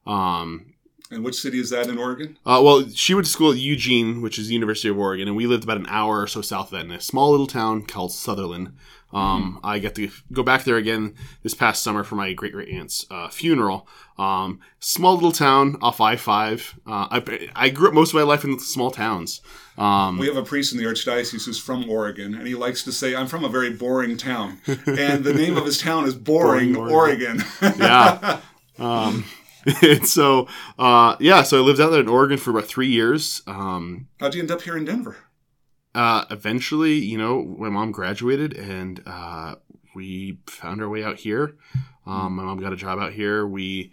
Um, 0.06 0.74
and 1.10 1.24
which 1.24 1.36
city 1.36 1.58
is 1.58 1.70
that 1.70 1.88
in 1.88 1.98
Oregon? 1.98 2.36
uh, 2.44 2.60
well, 2.62 2.86
she 2.90 3.14
went 3.14 3.26
to 3.26 3.32
school 3.32 3.52
at 3.52 3.58
Eugene, 3.58 4.20
which 4.20 4.38
is 4.38 4.48
the 4.48 4.54
University 4.54 4.88
of 4.88 4.98
Oregon, 4.98 5.28
and 5.28 5.36
we 5.36 5.46
lived 5.46 5.64
about 5.64 5.78
an 5.78 5.86
hour 5.88 6.20
or 6.20 6.26
so 6.26 6.42
south 6.42 6.66
of 6.66 6.72
that 6.72 6.84
in 6.84 6.90
a 6.90 7.00
small 7.00 7.30
little 7.30 7.46
town 7.46 7.82
called 7.84 8.10
Sutherlin. 8.10 8.72
Um, 9.12 9.58
I 9.64 9.78
got 9.78 9.94
to 9.94 10.10
go 10.32 10.42
back 10.42 10.64
there 10.64 10.76
again 10.76 11.14
this 11.42 11.54
past 11.54 11.82
summer 11.82 12.04
for 12.04 12.14
my 12.14 12.32
great 12.34 12.52
great 12.52 12.68
aunt's 12.68 13.06
uh, 13.10 13.28
funeral. 13.28 13.88
Um, 14.18 14.60
small 14.80 15.14
little 15.14 15.32
town 15.32 15.76
off 15.80 16.00
I 16.00 16.16
five. 16.16 16.78
Uh, 16.86 17.08
I, 17.10 17.48
I 17.54 17.68
grew 17.70 17.88
up 17.88 17.94
most 17.94 18.10
of 18.10 18.16
my 18.16 18.22
life 18.22 18.44
in 18.44 18.58
small 18.58 18.90
towns. 18.90 19.40
Um, 19.78 20.18
We 20.18 20.26
have 20.26 20.36
a 20.36 20.42
priest 20.42 20.72
in 20.72 20.78
the 20.78 20.84
archdiocese 20.84 21.44
who's 21.46 21.58
from 21.58 21.88
Oregon, 21.88 22.34
and 22.34 22.46
he 22.46 22.54
likes 22.54 22.82
to 22.84 22.92
say, 22.92 23.14
"I'm 23.14 23.28
from 23.28 23.44
a 23.44 23.48
very 23.48 23.70
boring 23.70 24.16
town," 24.16 24.60
and 24.66 25.24
the 25.24 25.32
name 25.32 25.56
of 25.56 25.64
his 25.64 25.78
town 25.78 26.04
is 26.04 26.14
Boring, 26.14 26.74
Boring, 26.74 26.94
Oregon. 26.94 27.44
yeah. 27.62 28.40
Um, 28.78 29.24
and 29.82 30.06
so, 30.06 30.48
uh, 30.78 31.16
yeah, 31.20 31.42
so 31.42 31.58
I 31.58 31.60
lived 31.60 31.80
out 31.80 31.90
there 31.90 32.00
in 32.00 32.08
Oregon 32.08 32.38
for 32.38 32.50
about 32.50 32.66
three 32.66 32.88
years. 32.88 33.42
Um, 33.46 34.08
How'd 34.20 34.34
you 34.34 34.40
end 34.40 34.50
up 34.50 34.62
here 34.62 34.76
in 34.76 34.84
Denver? 34.84 35.16
Uh, 35.94 36.24
eventually, 36.30 36.94
you 36.94 37.18
know, 37.18 37.42
my 37.42 37.68
mom 37.68 37.92
graduated 37.92 38.56
and 38.56 39.02
uh, 39.06 39.56
we 39.94 40.38
found 40.46 40.82
our 40.82 40.88
way 40.88 41.02
out 41.02 41.18
here. 41.18 41.56
Um, 42.06 42.36
my 42.36 42.44
mom 42.44 42.58
got 42.60 42.72
a 42.72 42.76
job 42.76 42.98
out 42.98 43.12
here. 43.12 43.46
We, 43.46 43.92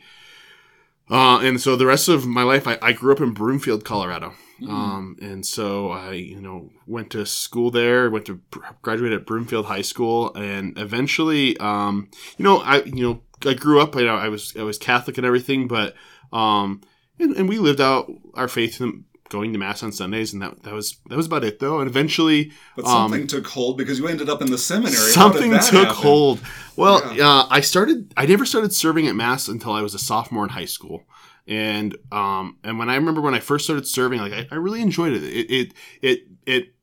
uh, 1.09 1.39
and 1.39 1.59
so 1.59 1.75
the 1.75 1.85
rest 1.85 2.07
of 2.07 2.25
my 2.25 2.43
life, 2.43 2.67
I, 2.67 2.77
I 2.81 2.91
grew 2.93 3.11
up 3.11 3.21
in 3.21 3.31
Broomfield, 3.31 3.85
Colorado. 3.85 4.33
Um, 4.69 5.17
and 5.21 5.45
so 5.45 5.91
I, 5.91 6.13
you 6.13 6.39
know, 6.39 6.69
went 6.87 7.09
to 7.11 7.25
school 7.25 7.71
there, 7.71 8.09
went 8.09 8.25
to 8.27 8.39
graduated 8.81 9.19
at 9.19 9.25
Broomfield 9.25 9.65
High 9.65 9.81
School, 9.81 10.33
and 10.33 10.77
eventually, 10.77 11.57
um, 11.57 12.09
you 12.37 12.43
know, 12.43 12.59
I, 12.59 12.83
you 12.83 13.03
know, 13.03 13.21
I 13.45 13.53
grew 13.53 13.81
up, 13.81 13.95
you 13.95 14.05
know, 14.05 14.15
I 14.15 14.29
was, 14.29 14.55
I 14.57 14.63
was 14.63 14.77
Catholic 14.77 15.17
and 15.17 15.25
everything, 15.25 15.67
but, 15.67 15.93
um, 16.31 16.81
and, 17.19 17.35
and 17.35 17.49
we 17.49 17.59
lived 17.59 17.81
out 17.81 18.09
our 18.33 18.47
faith 18.47 18.79
in 18.79 19.03
going 19.29 19.51
to 19.53 19.59
mass 19.59 19.81
on 19.83 19.91
Sundays, 19.91 20.33
and 20.33 20.41
that 20.41 20.63
that 20.63 20.73
was 20.73 20.97
that 21.09 21.17
was 21.17 21.25
about 21.25 21.43
it 21.43 21.59
though. 21.59 21.79
And 21.79 21.89
eventually, 21.89 22.51
But 22.75 22.85
um, 22.85 22.91
something 23.11 23.27
took 23.27 23.47
hold 23.47 23.77
because 23.77 23.97
you 23.99 24.07
ended 24.07 24.29
up 24.29 24.41
in 24.41 24.51
the 24.51 24.57
seminary. 24.57 24.95
Something 24.95 25.51
took 25.51 25.61
happen? 25.87 25.95
hold. 25.95 26.39
Well, 26.75 27.01
Yeah. 27.15 27.27
uh, 27.29 27.47
I 27.49 27.61
started. 27.61 28.13
I 28.15 28.25
never 28.25 28.45
started 28.45 28.73
serving 28.73 29.07
at 29.07 29.15
mass 29.15 29.47
until 29.47 29.71
I 29.71 29.81
was 29.81 29.93
a 29.95 29.99
sophomore 29.99 30.43
in 30.43 30.49
high 30.51 30.65
school, 30.65 31.03
and 31.47 31.95
um, 32.11 32.57
and 32.63 32.77
when 32.77 32.89
I 32.89 32.95
remember 32.95 33.21
when 33.21 33.33
I 33.33 33.39
first 33.39 33.65
started 33.65 33.87
serving, 33.87 34.19
like 34.19 34.33
I, 34.33 34.47
I 34.51 34.55
really 34.55 34.81
enjoyed 34.81 35.13
it. 35.13 35.23
It 35.23 35.51
it 35.51 35.73
it 36.01 36.19
it 36.45 36.74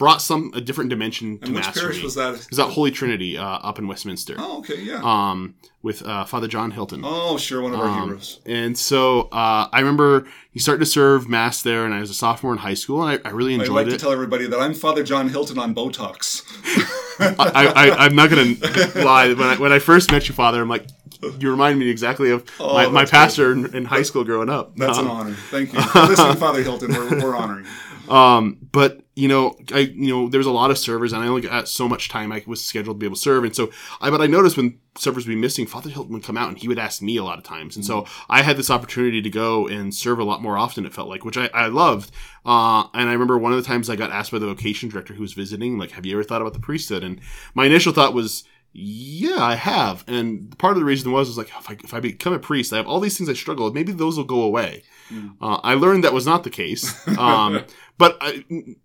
brought 0.00 0.20
some 0.22 0.50
a 0.54 0.60
different 0.60 0.88
dimension 0.90 1.38
to 1.38 1.44
And 1.46 1.54
which 1.54 1.64
mass 1.66 1.74
for 1.74 1.80
parish 1.82 2.02
was 2.02 2.14
that? 2.16 2.34
It 2.34 2.46
was 2.50 2.58
at 2.58 2.70
Holy 2.70 2.90
Trinity 2.90 3.36
uh, 3.38 3.44
up 3.44 3.78
in 3.78 3.86
Westminster, 3.86 4.34
Oh, 4.38 4.58
okay, 4.60 4.80
yeah. 4.82 5.00
um, 5.04 5.54
with 5.82 6.02
uh, 6.04 6.24
Father 6.24 6.48
John 6.48 6.70
Hilton. 6.72 7.02
oh, 7.04 7.36
sure, 7.36 7.60
one 7.62 7.74
of 7.74 7.80
our 7.80 7.86
Um, 7.86 8.08
heroes. 8.08 8.40
And 8.46 8.76
so 8.76 9.28
uh, 9.30 9.68
I 9.72 9.78
remember 9.80 10.26
he 10.50 10.58
started 10.58 10.80
to 10.80 10.90
serve 10.90 11.28
mass 11.28 11.62
there, 11.62 11.84
and 11.84 11.92
I 11.94 12.00
was 12.00 12.10
a 12.10 12.14
sophomore 12.14 12.52
in 12.52 12.58
high 12.58 12.74
school, 12.74 13.06
and 13.06 13.20
I, 13.24 13.28
I 13.28 13.32
really 13.32 13.54
I'd 13.54 13.60
enjoyed 13.60 13.76
like 13.76 13.86
it. 13.88 13.90
to 13.90 13.96
tell 13.98 14.10
everybody 14.12 14.46
that 14.46 14.58
I'm 14.58 14.72
Father 14.74 15.02
John 15.04 15.28
Hilton 15.28 15.58
on 15.58 15.74
Botox. 15.74 16.42
I, 17.20 17.66
I, 17.76 18.04
I'm 18.06 18.14
not 18.16 18.30
going 18.30 18.56
to 18.56 19.04
lie. 19.04 19.28
When 19.34 19.42
I, 19.48 19.56
when 19.58 19.72
I 19.72 19.78
first 19.78 20.10
met 20.10 20.28
you, 20.28 20.34
Father, 20.34 20.62
I'm 20.62 20.68
like, 20.70 20.86
you 21.38 21.50
remind 21.50 21.78
me 21.78 21.90
exactly 21.90 22.30
of 22.30 22.44
Oh, 22.58 22.72
my, 22.72 22.88
my 22.88 23.04
pastor 23.04 23.52
in, 23.52 23.74
in 23.76 23.84
high 23.84 24.00
school 24.02 24.24
growing 24.24 24.48
up. 24.48 24.74
That's 24.76 24.96
an 24.96 25.04
Um, 25.04 25.10
honor. 25.10 25.34
Thank 25.50 25.74
you. 25.74 25.78
Listen, 26.08 26.34
Father 26.36 26.62
Hilton, 26.62 26.92
we're, 26.94 27.22
we're 27.22 27.36
honoring 27.36 27.66
you. 27.66 27.70
Um, 28.10 28.58
but 28.72 29.02
you 29.14 29.28
know, 29.28 29.56
I 29.72 29.80
you 29.80 30.12
know, 30.12 30.28
there 30.28 30.38
was 30.38 30.46
a 30.46 30.52
lot 30.52 30.70
of 30.70 30.78
servers, 30.78 31.12
and 31.12 31.22
I 31.22 31.28
only 31.28 31.42
got 31.42 31.68
so 31.68 31.88
much 31.88 32.08
time 32.08 32.32
I 32.32 32.42
was 32.46 32.62
scheduled 32.62 32.96
to 32.96 32.98
be 32.98 33.06
able 33.06 33.14
to 33.14 33.22
serve, 33.22 33.44
and 33.44 33.54
so 33.54 33.70
I. 34.00 34.10
But 34.10 34.20
I 34.20 34.26
noticed 34.26 34.56
when 34.56 34.78
servers 34.98 35.26
would 35.26 35.34
be 35.34 35.40
missing, 35.40 35.66
Father 35.66 35.90
Hilton 35.90 36.12
would 36.14 36.24
come 36.24 36.36
out, 36.36 36.48
and 36.48 36.58
he 36.58 36.66
would 36.66 36.78
ask 36.78 37.00
me 37.00 37.16
a 37.16 37.22
lot 37.22 37.38
of 37.38 37.44
times, 37.44 37.76
and 37.76 37.84
so 37.84 38.06
I 38.28 38.42
had 38.42 38.56
this 38.56 38.70
opportunity 38.70 39.22
to 39.22 39.30
go 39.30 39.68
and 39.68 39.94
serve 39.94 40.18
a 40.18 40.24
lot 40.24 40.42
more 40.42 40.58
often. 40.58 40.84
It 40.84 40.92
felt 40.92 41.08
like, 41.08 41.24
which 41.24 41.38
I, 41.38 41.48
I 41.54 41.66
loved. 41.68 42.10
Uh, 42.44 42.88
and 42.94 43.08
I 43.08 43.12
remember 43.12 43.38
one 43.38 43.52
of 43.52 43.58
the 43.58 43.68
times 43.68 43.88
I 43.88 43.96
got 43.96 44.10
asked 44.10 44.32
by 44.32 44.38
the 44.38 44.46
vocation 44.46 44.88
director 44.88 45.14
who 45.14 45.22
was 45.22 45.34
visiting, 45.34 45.78
like, 45.78 45.92
"Have 45.92 46.04
you 46.04 46.14
ever 46.14 46.24
thought 46.24 46.40
about 46.40 46.54
the 46.54 46.60
priesthood?" 46.60 47.04
And 47.04 47.20
my 47.54 47.66
initial 47.66 47.92
thought 47.92 48.12
was. 48.12 48.44
Yeah, 48.72 49.42
I 49.42 49.56
have, 49.56 50.04
and 50.06 50.56
part 50.58 50.74
of 50.74 50.78
the 50.78 50.84
reason 50.84 51.10
was 51.10 51.26
was 51.28 51.36
like 51.36 51.48
if 51.48 51.68
I, 51.68 51.72
if 51.82 51.92
I 51.92 51.98
become 52.00 52.32
a 52.32 52.38
priest, 52.38 52.72
I 52.72 52.76
have 52.76 52.86
all 52.86 53.00
these 53.00 53.18
things 53.18 53.28
I 53.28 53.32
struggle 53.32 53.64
with. 53.64 53.74
Maybe 53.74 53.90
those 53.92 54.16
will 54.16 54.24
go 54.24 54.42
away. 54.42 54.84
Mm. 55.12 55.36
Uh, 55.40 55.58
I 55.64 55.74
learned 55.74 56.04
that 56.04 56.12
was 56.12 56.24
not 56.26 56.44
the 56.44 56.50
case, 56.50 57.06
um, 57.18 57.64
but 57.98 58.16
I, 58.20 58.44
n- 58.50 58.76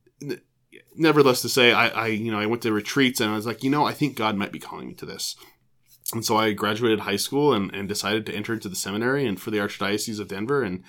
nevertheless 0.96 1.42
to 1.42 1.50
say 1.50 1.72
I, 1.74 1.88
I 1.90 2.08
you 2.08 2.32
know 2.32 2.40
i 2.40 2.46
went 2.46 2.62
to 2.62 2.72
retreats 2.72 3.20
and 3.20 3.30
i 3.30 3.36
was 3.36 3.46
like 3.46 3.64
you 3.64 3.70
know 3.70 3.86
i 3.86 3.92
think 3.92 4.16
god 4.16 4.38
might 4.38 4.54
be 4.54 4.60
calling 4.60 4.88
me 4.88 4.94
to 4.96 5.06
this 5.06 5.36
and 6.14 6.24
so 6.24 6.38
i 6.38 6.54
graduated 6.54 7.02
high 7.02 7.18
school 7.18 7.54
and, 7.54 7.74
and 7.76 7.90
decided 7.90 8.26
to 8.28 8.34
enter 8.34 8.54
into 8.54 8.70
the 8.70 8.78
seminary 8.78 9.26
and 9.28 9.42
for 9.42 9.52
the 9.52 9.58
archdiocese 9.58 10.20
of 10.22 10.30
denver 10.30 10.64
and 10.64 10.84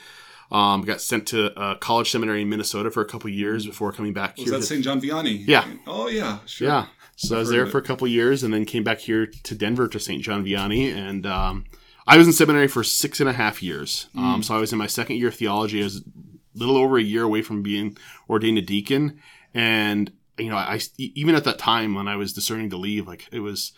um, 0.53 0.83
got 0.83 1.01
sent 1.01 1.27
to 1.29 1.47
a 1.61 1.75
college 1.77 2.09
seminary 2.13 2.43
in 2.43 2.49
minnesota 2.49 2.89
for 2.93 3.01
a 3.01 3.05
couple 3.05 3.29
years 3.31 3.67
before 3.67 3.91
coming 3.91 4.13
back 4.13 4.37
Was 4.37 4.45
here 4.45 4.53
that 4.53 4.61
to- 4.61 4.67
St. 4.67 4.85
John 4.85 5.01
Vianney? 5.01 5.43
Yeah. 5.45 5.67
Oh, 5.89 6.07
yeah, 6.07 6.39
sure. 6.47 6.69
yeah 6.69 6.87
so 7.17 7.37
i 7.37 7.39
was 7.39 7.51
there 7.51 7.67
for 7.67 7.79
a 7.79 7.83
couple 7.83 8.07
years 8.07 8.43
and 8.43 8.53
then 8.55 8.65
came 8.65 8.85
back 8.85 9.01
here 9.01 9.27
to 9.27 9.55
denver 9.55 9.89
to 9.89 9.99
st 9.99 10.23
john 10.23 10.45
vianney. 10.45 10.95
And 10.95 11.27
um, 11.27 11.65
i 12.07 12.17
was 12.17 12.27
in 12.27 12.33
seminary 12.33 12.69
for 12.69 12.85
six 12.85 13.21
and 13.21 13.29
a 13.29 13.33
half 13.33 13.63
years. 13.63 14.09
Mm. 14.15 14.21
um, 14.21 14.43
so 14.43 14.55
i 14.55 14.59
was 14.61 14.73
in 14.73 14.79
my 14.79 14.87
second 14.87 15.17
year 15.17 15.29
of 15.29 15.35
theology. 15.35 15.81
I 15.81 15.85
was 15.85 15.99
a 15.99 16.03
little 16.55 16.77
over 16.77 16.97
a 16.97 17.03
year 17.03 17.25
away 17.25 17.43
from 17.43 17.63
being 17.63 17.97
ordained 18.31 18.59
a 18.59 18.63
deacon. 18.63 19.21
And 19.53 20.13
you 20.39 20.51
know 20.51 20.57
I 20.57 20.81
even 20.99 21.35
at 21.35 21.45
that 21.45 21.59
time 21.59 21.95
when 21.95 22.09
i 22.09 22.17
was 22.17 22.33
discerning 22.33 22.71
to 22.71 22.77
leave 22.77 23.07
like 23.07 23.27
it 23.33 23.41
was 23.41 23.73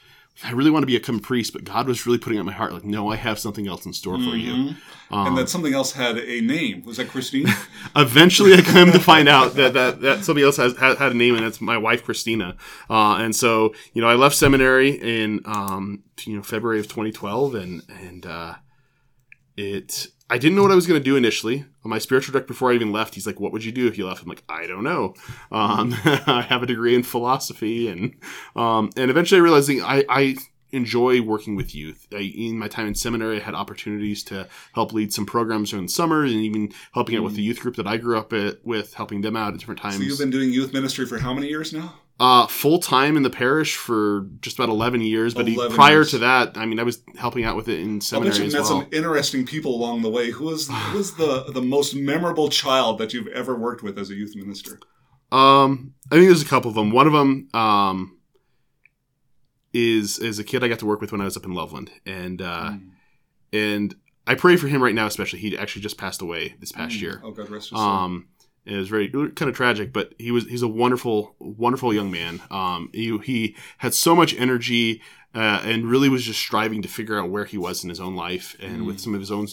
I 0.44 0.52
really 0.52 0.70
want 0.70 0.82
to 0.82 0.86
be 0.86 0.96
a 0.96 1.00
priest, 1.00 1.52
but 1.52 1.64
God 1.64 1.88
was 1.88 2.06
really 2.06 2.18
putting 2.18 2.36
it 2.36 2.40
in 2.40 2.46
my 2.46 2.52
heart, 2.52 2.72
like, 2.72 2.84
no, 2.84 3.10
I 3.10 3.16
have 3.16 3.40
something 3.40 3.66
else 3.66 3.84
in 3.84 3.92
store 3.92 4.18
for 4.18 4.36
you. 4.36 4.52
Mhm. 4.52 4.76
Um, 5.10 5.26
and 5.28 5.38
that 5.38 5.48
something 5.48 5.74
else 5.74 5.92
had 5.92 6.16
a 6.16 6.40
name. 6.40 6.84
Was 6.84 6.98
that 6.98 7.08
Christine? 7.08 7.48
eventually 7.96 8.54
I 8.54 8.62
come 8.62 8.92
to 8.92 9.00
find 9.00 9.28
out 9.28 9.54
that, 9.54 9.72
that, 9.72 10.00
that 10.02 10.24
somebody 10.24 10.44
else 10.44 10.56
has 10.58 10.76
had, 10.76 10.98
had 10.98 11.12
a 11.12 11.14
name 11.14 11.34
and 11.34 11.44
it's 11.44 11.60
my 11.60 11.76
wife 11.76 12.04
Christina. 12.04 12.56
Uh, 12.88 13.16
and 13.16 13.34
so, 13.34 13.74
you 13.94 14.02
know, 14.02 14.08
I 14.08 14.14
left 14.14 14.36
seminary 14.36 14.90
in, 14.90 15.40
um, 15.44 16.04
you 16.24 16.36
know, 16.36 16.42
February 16.42 16.78
of 16.78 16.86
2012 16.86 17.54
and, 17.56 17.82
and, 17.88 18.26
uh, 18.26 18.54
it, 19.56 20.08
I 20.30 20.38
didn't 20.38 20.56
know 20.56 20.62
what 20.62 20.72
I 20.72 20.74
was 20.74 20.86
going 20.86 21.00
to 21.00 21.04
do 21.04 21.16
initially. 21.16 21.64
On 21.84 21.90
My 21.90 21.98
spiritual 21.98 22.32
director, 22.32 22.48
before 22.48 22.70
I 22.70 22.74
even 22.74 22.92
left, 22.92 23.14
he's 23.14 23.26
like, 23.26 23.40
"What 23.40 23.52
would 23.52 23.64
you 23.64 23.72
do 23.72 23.86
if 23.86 23.96
you 23.96 24.06
left?" 24.06 24.22
I'm 24.22 24.28
like, 24.28 24.44
"I 24.48 24.66
don't 24.66 24.84
know. 24.84 25.14
Um, 25.50 25.94
I 26.04 26.44
have 26.48 26.62
a 26.62 26.66
degree 26.66 26.94
in 26.94 27.02
philosophy, 27.02 27.88
and 27.88 28.14
um, 28.54 28.90
and 28.96 29.10
eventually 29.10 29.40
I 29.40 29.42
realized 29.42 29.68
that 29.68 29.82
I, 29.84 30.04
I 30.08 30.36
enjoy 30.70 31.22
working 31.22 31.56
with 31.56 31.74
youth. 31.74 32.06
I, 32.12 32.18
in 32.18 32.58
my 32.58 32.68
time 32.68 32.86
in 32.86 32.94
seminary, 32.94 33.40
I 33.40 33.44
had 33.44 33.54
opportunities 33.54 34.22
to 34.24 34.46
help 34.74 34.92
lead 34.92 35.12
some 35.12 35.24
programs 35.24 35.70
during 35.70 35.86
the 35.86 35.92
summers, 35.92 36.32
and 36.32 36.40
even 36.42 36.72
helping 36.92 37.16
out 37.16 37.24
with 37.24 37.34
the 37.34 37.42
youth 37.42 37.60
group 37.60 37.76
that 37.76 37.86
I 37.86 37.96
grew 37.96 38.18
up 38.18 38.32
at, 38.32 38.64
with, 38.66 38.94
helping 38.94 39.22
them 39.22 39.36
out 39.36 39.54
at 39.54 39.60
different 39.60 39.80
times. 39.80 39.96
so 39.96 40.02
you've 40.02 40.18
been 40.18 40.30
doing 40.30 40.52
youth 40.52 40.72
ministry 40.72 41.06
for 41.06 41.18
how 41.18 41.32
many 41.32 41.48
years 41.48 41.72
now? 41.72 41.94
Uh, 42.20 42.48
full 42.48 42.80
time 42.80 43.16
in 43.16 43.22
the 43.22 43.30
parish 43.30 43.76
for 43.76 44.26
just 44.40 44.58
about 44.58 44.68
eleven 44.68 45.00
years, 45.00 45.34
but 45.34 45.46
11 45.48 45.76
prior 45.76 45.98
years. 45.98 46.10
to 46.10 46.18
that, 46.18 46.56
I 46.58 46.66
mean, 46.66 46.80
I 46.80 46.82
was 46.82 47.00
helping 47.16 47.44
out 47.44 47.54
with 47.54 47.68
it 47.68 47.78
in 47.78 48.00
seminary 48.00 48.34
I 48.34 48.38
bet 48.38 48.46
as 48.48 48.52
met 48.54 48.58
well. 48.62 48.68
some 48.82 48.86
interesting 48.92 49.46
people 49.46 49.72
along 49.76 50.02
the 50.02 50.10
way. 50.10 50.30
Who 50.30 50.46
was 50.46 50.66
who 50.72 50.96
was 50.98 51.14
the 51.14 51.44
the 51.52 51.62
most 51.62 51.94
memorable 51.94 52.48
child 52.48 52.98
that 52.98 53.14
you've 53.14 53.28
ever 53.28 53.54
worked 53.56 53.84
with 53.84 53.98
as 53.98 54.10
a 54.10 54.14
youth 54.14 54.34
minister? 54.34 54.80
Um, 55.30 55.94
I 56.10 56.16
think 56.16 56.26
there's 56.26 56.42
a 56.42 56.46
couple 56.46 56.70
of 56.70 56.74
them. 56.74 56.90
One 56.90 57.06
of 57.06 57.12
them, 57.12 57.48
um, 57.54 58.18
is 59.72 60.18
is 60.18 60.38
a 60.38 60.44
kid 60.44 60.64
I 60.64 60.68
got 60.68 60.78
to 60.80 60.86
work 60.86 61.00
with 61.00 61.12
when 61.12 61.20
I 61.20 61.24
was 61.24 61.36
up 61.36 61.44
in 61.44 61.52
Loveland, 61.52 61.90
and 62.06 62.40
uh, 62.42 62.70
Mm. 62.72 62.90
and 63.52 63.94
I 64.26 64.34
pray 64.34 64.56
for 64.56 64.66
him 64.68 64.82
right 64.82 64.94
now, 64.94 65.06
especially. 65.06 65.38
He 65.38 65.56
actually 65.56 65.82
just 65.82 65.98
passed 65.98 66.20
away 66.22 66.56
this 66.60 66.72
past 66.72 66.96
Mm. 66.96 67.00
year. 67.00 67.20
Oh 67.22 67.30
God 67.30 67.48
rest 67.50 67.70
his 67.70 67.78
soul. 67.78 67.88
Um, 67.88 68.28
it 68.68 68.76
was 68.76 68.88
very 68.88 69.08
kind 69.08 69.42
of 69.48 69.54
tragic, 69.56 69.92
but 69.92 70.14
he 70.18 70.30
was 70.30 70.44
he's 70.46 70.62
a 70.62 70.68
wonderful, 70.68 71.34
wonderful 71.38 71.92
young 71.94 72.10
man. 72.10 72.40
Um, 72.50 72.90
he 72.92 73.16
he 73.18 73.56
had 73.78 73.94
so 73.94 74.14
much 74.14 74.34
energy. 74.36 75.02
Uh, 75.34 75.60
and 75.62 75.84
really 75.84 76.08
was 76.08 76.24
just 76.24 76.40
striving 76.40 76.80
to 76.80 76.88
figure 76.88 77.18
out 77.20 77.28
where 77.28 77.44
he 77.44 77.58
was 77.58 77.84
in 77.84 77.90
his 77.90 78.00
own 78.00 78.16
life 78.16 78.56
and 78.60 78.86
with 78.86 78.96
Mm. 78.96 79.00
some 79.00 79.14
of 79.14 79.20
his 79.20 79.30
own 79.30 79.46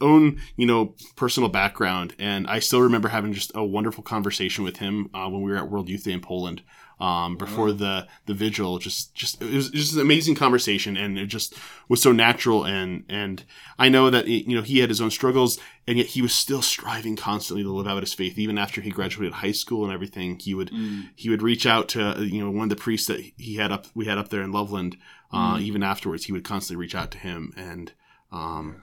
own 0.00 0.40
you 0.56 0.64
know 0.64 0.94
personal 1.16 1.50
background 1.50 2.14
and 2.18 2.46
i 2.48 2.58
still 2.58 2.80
remember 2.80 3.08
having 3.08 3.34
just 3.34 3.52
a 3.54 3.62
wonderful 3.62 4.02
conversation 4.02 4.64
with 4.64 4.78
him 4.78 5.10
uh, 5.12 5.28
when 5.28 5.42
we 5.42 5.50
were 5.50 5.58
at 5.58 5.70
world 5.70 5.90
youth 5.90 6.04
day 6.04 6.12
in 6.12 6.20
poland 6.20 6.62
um, 7.00 7.36
before 7.36 7.70
the 7.72 8.06
the 8.26 8.34
vigil 8.34 8.78
just 8.78 9.14
just 9.14 9.40
it 9.40 9.52
was 9.52 9.70
just 9.70 9.94
an 9.94 10.00
amazing 10.00 10.34
conversation 10.34 10.96
and 10.96 11.16
it 11.18 11.26
just 11.26 11.54
was 11.88 12.02
so 12.02 12.10
natural 12.10 12.64
and 12.64 13.04
and 13.08 13.44
i 13.78 13.88
know 13.88 14.10
that 14.10 14.26
you 14.26 14.56
know 14.56 14.62
he 14.62 14.80
had 14.80 14.88
his 14.88 15.00
own 15.00 15.10
struggles 15.10 15.58
and 15.86 15.96
yet 15.96 16.08
he 16.08 16.20
was 16.22 16.32
still 16.34 16.60
striving 16.60 17.14
constantly 17.14 17.62
to 17.62 17.70
live 17.70 17.86
out 17.86 18.02
his 18.02 18.12
faith 18.14 18.36
even 18.36 18.58
after 18.58 18.80
he 18.80 18.90
graduated 18.90 19.32
high 19.34 19.52
school 19.52 19.84
and 19.84 19.92
everything 19.92 20.38
he 20.38 20.54
would 20.54 20.70
Mm. 20.72 21.08
he 21.14 21.30
would 21.30 21.42
reach 21.42 21.66
out 21.66 21.88
to 21.90 22.00
you 22.24 22.42
know 22.44 22.50
one 22.50 22.64
of 22.64 22.70
the 22.70 22.82
priests 22.84 23.06
that 23.06 23.20
he 23.36 23.54
had 23.56 23.70
up 23.70 23.86
we 23.94 24.06
had 24.06 24.18
up 24.18 24.28
there 24.30 24.42
in 24.42 24.50
loveland 24.52 24.96
uh, 25.32 25.56
Mm. 25.56 25.60
even 25.62 25.82
afterwards 25.84 26.24
he 26.24 26.32
would 26.32 26.44
constantly 26.44 26.80
reach 26.80 26.94
out 26.96 27.10
to 27.12 27.18
him 27.18 27.52
and 27.56 27.92
um, 28.32 28.82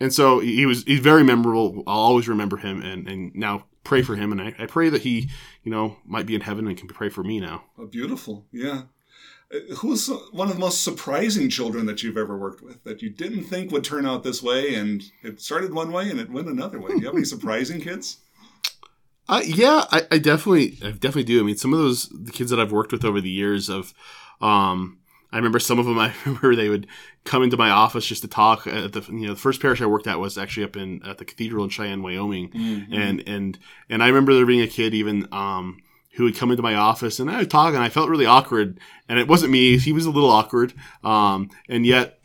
and 0.00 0.12
so 0.12 0.40
he 0.40 0.66
was 0.66 0.82
he's 0.84 1.00
very 1.00 1.24
memorable. 1.24 1.82
I'll 1.86 1.98
always 1.98 2.28
remember 2.28 2.58
him 2.58 2.82
and, 2.82 3.08
and 3.08 3.34
now 3.34 3.64
pray 3.86 4.02
for 4.02 4.16
him 4.16 4.32
and 4.32 4.40
I, 4.40 4.54
I 4.58 4.66
pray 4.66 4.88
that 4.88 5.02
he, 5.02 5.30
you 5.62 5.70
know, 5.70 5.96
might 6.04 6.26
be 6.26 6.34
in 6.34 6.40
heaven 6.40 6.66
and 6.66 6.76
can 6.76 6.88
pray 6.88 7.08
for 7.08 7.22
me 7.22 7.40
now. 7.40 7.64
Oh, 7.78 7.86
beautiful. 7.86 8.46
Yeah. 8.52 8.82
Uh, 9.54 9.74
Who 9.76 9.88
was 9.88 10.10
one 10.32 10.48
of 10.48 10.54
the 10.54 10.60
most 10.60 10.82
surprising 10.82 11.48
children 11.48 11.86
that 11.86 12.02
you've 12.02 12.16
ever 12.16 12.36
worked 12.36 12.62
with 12.62 12.82
that 12.84 13.00
you 13.00 13.10
didn't 13.10 13.44
think 13.44 13.70
would 13.70 13.84
turn 13.84 14.04
out 14.04 14.24
this 14.24 14.42
way 14.42 14.74
and 14.74 15.02
it 15.22 15.40
started 15.40 15.72
one 15.72 15.92
way 15.92 16.10
and 16.10 16.18
it 16.18 16.30
went 16.30 16.48
another 16.48 16.80
way? 16.80 16.88
Do 16.88 17.00
you 17.00 17.06
have 17.06 17.14
any 17.14 17.24
surprising 17.36 17.80
kids? 17.80 18.18
Uh, 19.28 19.42
yeah, 19.44 19.84
I, 19.90 20.02
I 20.12 20.18
definitely, 20.18 20.78
I 20.84 20.90
definitely 20.90 21.24
do. 21.24 21.40
I 21.40 21.42
mean, 21.44 21.56
some 21.56 21.72
of 21.72 21.78
those 21.78 22.08
the 22.08 22.30
kids 22.32 22.50
that 22.50 22.60
I've 22.60 22.72
worked 22.72 22.92
with 22.92 23.04
over 23.04 23.20
the 23.20 23.30
years 23.30 23.68
of, 23.68 23.92
um, 24.40 24.98
I 25.32 25.36
remember 25.36 25.58
some 25.58 25.78
of 25.78 25.86
them. 25.86 25.98
I 25.98 26.12
remember 26.24 26.54
they 26.56 26.68
would 26.68 26.86
come 27.24 27.42
into 27.42 27.56
my 27.56 27.70
office 27.70 28.06
just 28.06 28.22
to 28.22 28.28
talk. 28.28 28.66
At 28.66 28.92
the 28.92 29.00
you 29.08 29.26
know 29.26 29.34
the 29.34 29.40
first 29.40 29.60
parish 29.60 29.80
I 29.82 29.86
worked 29.86 30.06
at 30.06 30.18
was 30.20 30.38
actually 30.38 30.64
up 30.64 30.76
in 30.76 31.02
at 31.04 31.18
the 31.18 31.24
cathedral 31.24 31.64
in 31.64 31.70
Cheyenne, 31.70 32.02
Wyoming, 32.02 32.50
Mm-hmm. 32.50 32.92
and 32.94 33.22
and 33.26 33.58
and 33.90 34.02
I 34.02 34.08
remember 34.08 34.34
there 34.34 34.46
being 34.46 34.62
a 34.62 34.68
kid 34.68 34.94
even 34.94 35.28
um 35.32 35.78
who 36.14 36.24
would 36.24 36.36
come 36.36 36.50
into 36.50 36.62
my 36.62 36.74
office 36.74 37.20
and 37.20 37.30
I 37.30 37.38
would 37.38 37.50
talk 37.50 37.74
and 37.74 37.82
I 37.82 37.90
felt 37.90 38.08
really 38.08 38.24
awkward 38.24 38.80
and 39.06 39.18
it 39.18 39.28
wasn't 39.28 39.52
me 39.52 39.76
he 39.76 39.92
was 39.92 40.06
a 40.06 40.10
little 40.10 40.30
awkward 40.30 40.72
um 41.04 41.50
and 41.68 41.84
yet 41.84 42.15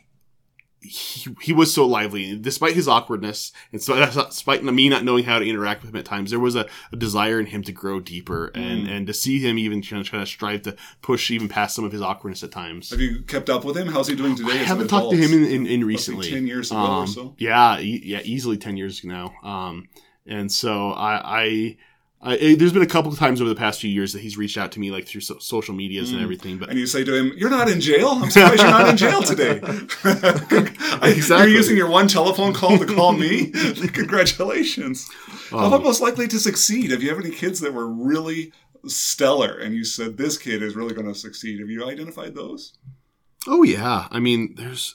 he, 0.82 1.34
he 1.40 1.52
was 1.52 1.72
so 1.72 1.86
lively 1.86 2.36
despite 2.36 2.74
his 2.74 2.88
awkwardness 2.88 3.52
and 3.72 3.80
so 3.82 3.94
despite 4.28 4.64
me 4.64 4.88
not 4.88 5.04
knowing 5.04 5.24
how 5.24 5.38
to 5.38 5.48
interact 5.48 5.82
with 5.82 5.90
him 5.90 5.96
at 5.96 6.04
times 6.04 6.30
there 6.30 6.40
was 6.40 6.56
a, 6.56 6.66
a 6.92 6.96
desire 6.96 7.38
in 7.40 7.46
him 7.46 7.62
to 7.62 7.72
grow 7.72 8.00
deeper 8.00 8.46
and 8.54 8.86
Mm. 8.86 8.90
and 8.90 9.06
to 9.06 9.14
see 9.14 9.38
him 9.38 9.58
even 9.58 9.82
trying 9.82 10.02
to, 10.02 10.08
trying 10.10 10.22
to 10.22 10.26
strive 10.26 10.62
to 10.62 10.74
push 11.02 11.30
even 11.30 11.48
past 11.48 11.74
some 11.76 11.84
of 11.84 11.92
his 11.92 12.00
awkwardness 12.02 12.42
at 12.42 12.50
times 12.52 12.90
Have 12.90 13.00
you 13.00 13.22
kept 13.22 13.48
up 13.50 13.64
with 13.64 13.76
him? 13.76 13.88
How's 13.88 14.08
he 14.08 14.14
doing 14.16 14.34
today? 14.36 14.52
I 14.52 14.56
haven't 14.56 14.88
talked 14.88 15.10
to 15.10 15.16
him 15.16 15.32
in, 15.32 15.44
in, 15.44 15.66
in 15.66 15.84
recently. 15.84 16.30
10 16.30 16.46
years 16.46 16.70
ago 16.70 16.80
or 16.80 16.86
Um, 17.02 17.06
so. 17.06 17.34
Yeah, 17.38 17.78
e- 17.80 18.02
yeah, 18.04 18.20
easily 18.24 18.56
ten 18.56 18.76
years 18.76 19.04
now. 19.04 19.32
Um, 19.42 19.88
and 20.26 20.50
so 20.50 20.90
I, 20.92 21.42
I, 21.42 21.76
I, 22.24 22.36
eh, 22.36 22.54
there's 22.56 22.72
been 22.72 22.82
a 22.82 22.86
couple 22.86 23.10
of 23.12 23.18
times 23.18 23.40
over 23.40 23.48
the 23.50 23.56
past 23.56 23.80
few 23.80 23.90
years 23.90 24.12
that 24.12 24.20
he's 24.22 24.36
reached 24.38 24.56
out 24.56 24.70
to 24.72 24.80
me 24.80 24.92
like 24.92 25.06
through 25.08 25.22
so, 25.22 25.38
social 25.40 25.74
medias 25.74 26.10
Mm. 26.10 26.14
and 26.14 26.22
everything. 26.22 26.56
But 26.58 26.68
And 26.70 26.78
you 26.78 26.86
say 26.86 27.02
to 27.02 27.12
him, 27.14 27.32
"You're 27.36 27.50
not 27.50 27.68
in 27.68 27.80
jail. 27.80 28.10
I'm 28.10 28.30
surprised 28.30 28.60
you're 28.62 28.70
not 28.70 28.88
in 28.88 28.96
jail 28.96 29.22
today." 29.22 29.60
Exactly. 31.02 31.50
You're 31.50 31.58
using 31.58 31.76
your 31.76 31.88
one 31.90 32.06
telephone 32.06 32.52
call 32.52 32.78
to 32.78 32.86
call 32.86 33.12
me. 33.12 33.50
Congratulations. 33.92 35.08
How 35.50 35.58
Um, 35.58 35.64
about 35.72 35.82
most 35.82 36.00
likely 36.00 36.28
to 36.28 36.38
succeed? 36.38 36.90
Have 36.92 37.02
you 37.02 37.08
have 37.10 37.18
any 37.18 37.30
kids 37.34 37.58
that 37.60 37.74
were 37.74 37.88
really 37.88 38.52
stellar, 38.86 39.58
and 39.58 39.74
you 39.74 39.84
said 39.84 40.16
this 40.16 40.38
kid 40.38 40.62
is 40.62 40.76
really 40.76 40.94
going 40.94 41.06
to 41.08 41.14
succeed? 41.14 41.58
Have 41.60 41.70
you 41.70 41.84
identified 41.88 42.34
those? 42.34 42.74
oh 43.48 43.64
yeah, 43.64 44.06
I 44.12 44.20
mean, 44.20 44.54
there's, 44.56 44.94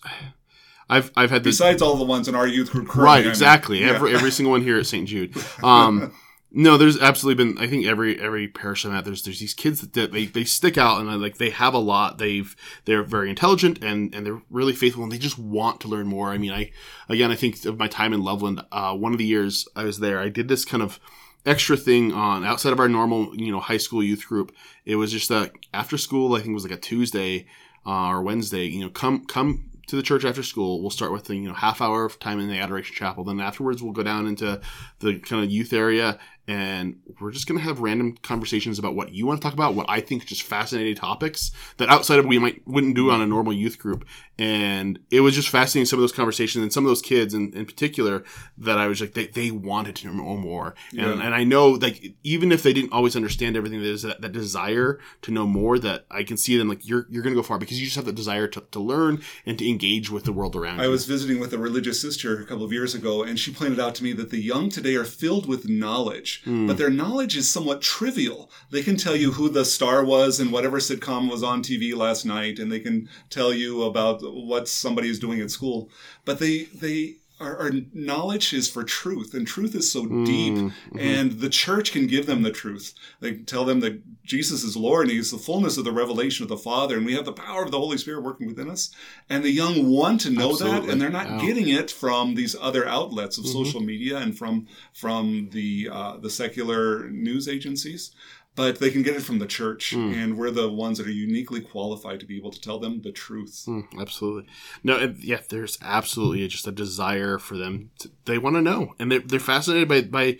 I've 0.89 1.12
I've 1.17 1.29
had 1.31 1.43
this 1.43 1.57
Besides 1.57 1.81
all 1.81 1.98
the 1.98 2.05
ones 2.05 2.29
in 2.29 2.36
our 2.36 2.48
youth 2.48 2.72
group, 2.72 2.88
currently, 2.88 3.01
I 3.10 3.15
right 3.15 3.22
mean. 3.24 3.29
exactly 3.29 3.79
Yeah. 3.81 3.88
every 3.88 4.13
every 4.15 4.31
single 4.31 4.51
one 4.51 4.62
here 4.62 4.77
at 4.79 4.86
St. 4.86 5.05
Jude. 5.05 5.36
Um, 5.62 6.13
no, 6.51 6.77
there's 6.77 7.00
absolutely 7.00 7.44
been. 7.44 7.58
I 7.58 7.68
think 7.68 7.86
every 7.86 8.20
every 8.20 8.48
parish 8.48 8.86
I'm 8.86 8.94
at, 8.94 9.04
there's 9.04 9.24
there's 9.24 9.39
these 9.39 9.54
kids 9.54 9.82
that 9.82 10.12
they, 10.12 10.25
they 10.25 10.46
stick 10.46 10.77
out 10.77 11.01
and 11.01 11.22
like 11.22 11.38
they 11.38 11.50
have 11.50 11.74
a 11.74 11.80
lot. 11.80 12.20
They've 12.20 12.56
they're 12.86 13.04
very 13.04 13.30
intelligent 13.30 13.84
and 13.84 14.16
and 14.16 14.25
they're 14.25 14.42
really 14.50 14.74
faithful 14.74 15.04
and 15.04 15.12
they 15.12 15.18
just 15.18 15.38
want 15.38 15.82
to 15.82 15.89
learn 15.89 16.08
more. 16.08 16.30
I 16.30 16.38
mean, 16.38 16.54
I 16.54 16.72
again 17.10 17.32
I 17.32 17.36
think 17.36 17.66
of 17.66 17.77
my 17.77 17.89
time 17.89 18.13
in 18.13 18.24
Loveland. 18.24 18.62
Uh, 18.72 18.96
one 18.96 19.12
of 19.12 19.18
the 19.18 19.25
years 19.25 19.68
I 19.75 19.84
was 19.84 20.00
there, 20.00 20.20
I 20.20 20.30
did 20.30 20.48
this 20.48 20.63
kind 20.63 20.82
of 20.82 21.00
extra 21.46 21.75
thing 21.75 22.13
on 22.13 22.46
outside 22.46 22.74
of 22.74 22.80
our 22.80 22.89
normal 22.89 23.36
you 23.36 23.51
know 23.51 23.60
high 23.60 23.77
school 23.77 24.01
youth 24.01 24.25
group. 24.25 24.56
It 24.86 24.96
was 24.96 25.12
just 25.12 25.30
a 25.30 25.51
after 25.74 25.98
school. 25.98 26.34
I 26.34 26.38
think 26.38 26.51
it 26.51 26.54
was 26.54 26.63
like 26.63 26.77
a 26.77 26.77
Tuesday 26.77 27.46
uh, 27.86 28.08
or 28.08 28.22
Wednesday. 28.22 28.66
You 28.68 28.86
know, 28.86 28.89
come 28.89 29.25
come 29.25 29.70
to 29.88 29.96
the 29.96 30.04
church 30.04 30.25
after 30.25 30.44
school. 30.44 30.82
We'll 30.82 30.92
start 30.92 31.12
with 31.12 31.25
the 31.25 31.36
you 31.36 31.48
know 31.48 31.54
half 31.54 31.82
hour 31.82 32.06
of 32.06 32.20
time 32.20 32.39
in 32.39 32.48
the 32.48 32.60
adoration 32.60 32.96
chapel. 32.96 33.24
Then 33.24 33.39
afterwards, 33.39 33.82
we'll 33.82 33.94
go 33.94 34.04
down 34.04 34.27
into 34.27 34.62
the 35.00 35.20
kind 35.20 35.44
of 35.44 35.50
youth 35.50 35.74
area, 35.74 36.20
and 36.48 36.98
we're 37.20 37.32
just 37.32 37.48
gonna 37.48 37.60
have 37.60 37.80
random 37.80 38.16
conversations 38.24 38.80
about 38.80 38.96
what 38.96 39.13
you 39.13 39.25
want 39.25 39.42
to 39.42 39.44
talk 39.46 39.54
about, 39.54 39.75
what 39.75 39.86
I 39.89 40.00
think 40.00 40.25
just 40.25 40.44
fascinating 40.44 40.96
topics 40.96 41.51
that 41.77 41.89
outside 41.89 42.20
of 42.20 42.25
we 42.25 42.39
might 42.39 42.62
wouldn't 42.68 42.96
do 42.96 43.12
on 43.12 43.22
a 43.22 43.25
normal 43.27 43.54
youth 43.54 43.77
group. 43.80 44.06
And 44.39 45.00
it 45.10 45.22
was 45.22 45.34
just 45.36 45.50
fascinating 45.50 45.88
some 45.88 45.98
of 46.00 46.04
those 46.04 46.12
conversations 46.12 46.62
and 46.62 46.72
some 46.72 46.86
of 46.86 46.89
those 46.89 47.01
kids 47.01 47.34
in, 47.34 47.51
in 47.54 47.66
particular 47.66 48.24
that 48.60 48.77
I 48.77 48.88
was 48.88 49.01
like 49.01 49.13
they, 49.13 49.27
they 49.27 49.51
wanted 49.51 49.96
to 49.98 50.08
know 50.08 50.38
more. 50.38 50.75
And, 50.92 51.00
Yeah. 51.00 51.25
and 51.25 51.34
I 51.36 51.44
know 51.44 51.70
like 51.70 52.13
even 52.24 52.51
if 52.51 52.63
they 52.63 52.72
didn't 52.74 52.94
always 52.94 53.16
understand 53.16 53.58
everything, 53.58 53.82
there's 53.82 54.04
that, 54.04 54.22
that 54.22 54.32
desire 54.32 55.00
to 55.24 55.32
know 55.32 55.48
more 55.48 55.80
that 55.80 56.06
I 56.12 56.24
can 56.24 56.38
see 56.38 56.56
them 56.58 56.70
like 56.70 56.88
you're 56.88 57.08
you're 57.10 57.24
gonna 57.24 57.36
go 57.36 57.44
far 57.44 57.58
because 57.58 57.80
you 57.80 57.86
just 57.86 57.96
have 57.96 58.06
the 58.06 58.13
desire 58.13 58.48
to, 58.48 58.62
to 58.72 58.80
learn 58.80 59.22
and 59.46 59.58
to 59.60 59.68
engage 59.68 60.10
with 60.12 60.24
the 60.24 60.32
world 60.34 60.56
around 60.56 60.80
I 60.80 60.86
you. 60.86 60.92
was 60.92 61.06
visiting 61.06 61.39
with 61.39 61.51
a 61.54 61.58
religious 61.58 62.00
sister 62.01 62.39
a 62.39 62.46
couple 62.46 62.63
of 62.63 62.72
years 62.72 62.94
ago, 62.96 63.24
and 63.24 63.39
she 63.39 63.51
pointed 63.51 63.80
out 63.80 63.96
to 63.96 64.04
me 64.04 64.13
that 64.13 64.30
the 64.30 64.39
young 64.42 64.70
today 64.70 64.96
are 64.96 65.04
filled 65.04 65.48
with 65.48 65.68
knowledge, 65.68 66.37
Hmm. 66.44 66.67
but 66.67 66.77
their 66.77 66.89
knowledge 66.89 67.36
is 67.36 67.50
somewhat 67.50 67.82
trivial. 67.82 68.50
They 68.72 68.84
can 68.84 68.98
tell 68.98 69.15
you 69.15 69.32
who 69.32 69.50
the 69.50 69.65
star 69.65 70.03
was 70.03 70.39
and 70.39 70.51
whatever 70.51 70.77
sitcom 70.79 71.29
was 71.29 71.44
on 71.44 71.62
TV 71.62 71.96
last 71.96 72.25
night, 72.25 72.60
and 72.60 72.72
they 72.72 72.79
can 72.79 73.10
tell 73.29 73.53
you 73.53 73.84
about 73.84 74.22
what 74.22 74.67
somebody 74.67 75.10
is 75.10 75.20
doing 75.20 75.41
at 75.41 75.51
school, 75.51 75.89
but 76.25 76.39
they 76.39 76.63
they. 76.65 77.17
Our, 77.39 77.56
our 77.58 77.72
knowledge 77.94 78.51
is 78.51 78.67
for 78.67 78.84
truth, 78.84 79.34
and 79.36 79.46
truth 79.46 79.75
is 79.75 79.91
so 79.91 80.06
deep. 80.08 80.56
Mm-hmm. 80.56 81.00
And 81.00 81.34
the 81.34 81.50
church 81.50 81.91
can 81.91 82.08
give 82.08 82.25
them 82.25 82.41
the 82.41 82.51
truth. 82.51 82.96
They 83.20 83.34
can 83.34 83.46
tell 83.46 83.63
them 83.63 83.79
that 83.82 84.01
Jesus 84.24 84.63
is 84.63 84.75
Lord, 84.75 85.03
and 85.08 85.12
He's 85.12 85.32
the 85.32 85.38
fullness 85.38 85.77
of 85.77 85.86
the 85.86 85.91
revelation 85.91 86.44
of 86.44 86.50
the 86.50 86.58
Father, 86.58 86.98
and 86.98 87.06
we 87.06 87.13
have 87.13 87.25
the 87.25 87.34
power 87.34 87.63
of 87.63 87.70
the 87.72 87.77
Holy 87.77 87.98
Spirit 88.00 88.24
working 88.24 88.48
within 88.48 88.70
us. 88.70 88.89
And 89.29 89.44
the 89.44 89.51
young 89.51 89.89
want 89.89 90.22
to 90.22 90.32
know 90.32 90.56
that, 90.58 90.86
and 90.86 91.00
they're 91.00 91.10
not 91.10 91.29
Yeah. 91.29 91.46
getting 91.46 91.70
it 91.70 91.91
from 91.91 92.34
these 92.34 92.56
other 92.60 92.88
outlets 92.88 93.38
of 93.38 93.46
Mhm. 93.46 93.53
social 93.53 93.82
media 93.82 94.17
and 94.17 94.36
from 94.38 94.65
from 94.94 95.50
the 95.51 95.89
uh, 95.91 96.17
the 96.17 96.29
secular 96.32 97.08
news 97.10 97.48
agencies. 97.48 98.12
But 98.58 98.80
they 98.80 98.89
can 98.89 99.04
get 99.04 99.15
it 99.15 99.22
from 99.22 99.38
the 99.39 99.46
church, 99.46 99.93
Mm. 99.96 100.13
and 100.15 100.38
we're 100.38 100.52
the 100.52 100.67
ones 100.67 100.98
that 100.98 101.08
are 101.08 101.12
uniquely 101.12 101.62
qualified 101.62 102.20
to 102.20 102.26
be 102.26 102.36
able 102.38 102.52
to 102.52 102.60
tell 102.60 102.80
them 102.80 103.02
the 103.04 103.12
truth. 103.13 103.63
Mm, 103.67 103.86
absolutely. 104.02 104.50
No, 104.84 105.13
yeah, 105.20 105.41
there's 105.48 105.78
absolutely 105.82 106.46
just 106.48 106.67
a 106.67 106.72
desire 106.72 107.38
for 107.38 107.56
them. 107.56 107.91
To, 108.00 108.10
they 108.26 108.38
want 108.39 108.56
to 108.56 108.62
know, 108.62 108.96
and 109.00 109.12
they're, 109.12 109.20
they're 109.20 109.39
fascinated 109.39 109.88
by, 109.88 110.02
by 110.02 110.38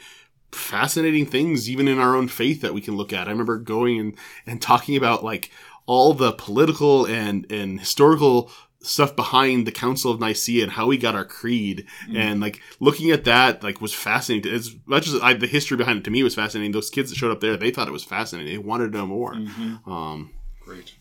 fascinating 0.52 1.26
things, 1.28 1.70
even 1.70 1.88
in 1.88 2.00
our 2.00 2.16
own 2.16 2.28
faith 2.28 2.62
that 2.62 2.74
we 2.74 2.82
can 2.82 2.96
look 2.98 3.14
at. 3.14 3.28
I 3.28 3.32
remember 3.32 3.58
going 3.60 4.00
and, 4.00 4.16
and 4.46 4.62
talking 4.62 4.98
about 4.98 5.24
like 5.24 5.52
all 5.86 6.14
the 6.14 6.34
political 6.34 7.06
and, 7.06 7.46
and 7.52 7.80
historical 7.80 8.52
stuff 8.88 9.16
behind 9.16 9.68
the 9.68 9.72
Council 9.72 10.12
of 10.12 10.20
Nicaea 10.20 10.64
and 10.64 10.72
how 10.72 10.88
we 10.88 10.98
got 10.98 11.14
our 11.16 11.26
creed, 11.26 11.86
and 12.14 12.40
like 12.40 12.62
looking 12.80 13.12
at 13.12 13.24
that 13.26 13.64
like 13.64 13.82
was 13.82 13.94
fascinating. 13.94 14.54
As 14.54 14.76
much 14.86 15.08
as 15.08 15.16
I, 15.22 15.34
the 15.34 15.48
history 15.48 15.78
behind 15.78 16.00
it 16.00 16.04
to 16.06 16.12
me 16.12 16.24
was 16.24 16.36
fascinating, 16.36 16.72
those 16.72 16.90
kids 16.90 17.10
that 17.10 17.16
showed 17.18 17.32
up 17.32 17.42
there, 17.42 17.58
they 17.58 17.72
thought 17.72 17.88
it 17.88 17.92
was 17.92 18.04
fascinating. 18.04 18.52
They 18.52 18.58
wanted 18.58 18.92
to 18.94 18.98
know 18.98 19.06
more. 19.06 19.34
Mhm. 19.34 19.88
Um, 19.88 20.32
Great. 20.62 20.94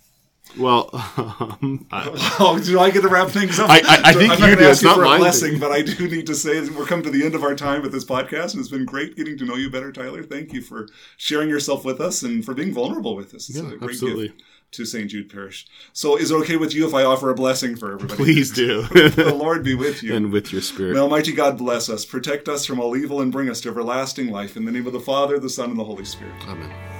well, 0.58 0.90
um, 0.92 1.86
I, 1.92 2.36
Oh, 2.40 2.58
do 2.62 2.78
I 2.78 2.90
get 2.90 3.02
to 3.02 3.08
wrap 3.08 3.28
things 3.28 3.58
up? 3.58 3.68
I- 3.68 3.78
I- 3.80 4.00
I 4.10 4.12
think 4.12 4.32
I'm 4.32 4.38
you 4.38 4.46
not 4.46 4.46
do. 4.50 4.54
gonna 4.56 4.68
It's 4.70 4.82
you 4.82 4.88
not 4.88 4.96
for 4.96 5.04
a 5.04 5.18
blessing, 5.18 5.58
but 5.58 5.72
I 5.72 5.82
do 5.82 6.08
need 6.08 6.26
to 6.26 6.34
say 6.34 6.60
that 6.60 6.74
we're 6.74 6.86
coming 6.86 7.04
to 7.04 7.10
the 7.10 7.24
end 7.24 7.34
of 7.34 7.42
our 7.42 7.54
time 7.54 7.82
with 7.82 7.92
this 7.92 8.04
podcast, 8.04 8.52
and 8.52 8.60
it's 8.60 8.68
been 8.68 8.84
great 8.84 9.16
getting 9.16 9.36
to 9.38 9.44
know 9.44 9.56
you 9.56 9.70
better, 9.70 9.90
Tyler. 9.92 10.22
Thank 10.22 10.52
you 10.52 10.62
for 10.62 10.88
sharing 11.16 11.48
yourself 11.48 11.84
with 11.84 12.00
us 12.00 12.22
and 12.22 12.44
for 12.44 12.54
being 12.54 12.72
vulnerable 12.72 13.16
with 13.16 13.34
us. 13.34 13.48
It's 13.48 13.58
Yeah, 13.58 13.72
a 13.72 13.76
great 13.76 13.90
absolutely. 13.90 14.28
gift 14.28 14.42
to 14.72 14.84
St. 14.84 15.10
Jude 15.10 15.30
Parish. 15.30 15.66
So, 15.92 16.16
is 16.16 16.30
it 16.30 16.34
okay 16.34 16.56
with 16.56 16.74
you 16.74 16.86
if 16.86 16.94
I 16.94 17.04
offer 17.04 17.30
a 17.30 17.34
blessing 17.34 17.76
for 17.76 17.92
everybody? 17.92 18.16
Please 18.16 18.50
do. 18.50 18.82
the 18.88 19.34
Lord 19.34 19.64
be 19.64 19.74
with 19.74 20.02
you. 20.02 20.14
and 20.14 20.32
with 20.32 20.52
your 20.52 20.62
spirit. 20.62 20.94
May 20.94 21.00
Almighty 21.00 21.32
God 21.32 21.58
bless 21.58 21.88
us, 21.88 22.04
protect 22.04 22.48
us 22.48 22.66
from 22.66 22.80
all 22.80 22.96
evil, 22.96 23.20
and 23.20 23.32
bring 23.32 23.48
us 23.48 23.60
to 23.62 23.68
everlasting 23.68 24.30
life. 24.30 24.56
In 24.56 24.64
the 24.64 24.72
name 24.72 24.86
of 24.86 24.92
the 24.92 25.00
Father, 25.00 25.38
the 25.38 25.50
Son, 25.50 25.70
and 25.70 25.78
the 25.78 25.84
Holy 25.84 26.04
Spirit. 26.04 26.34
Amen. 26.46 26.95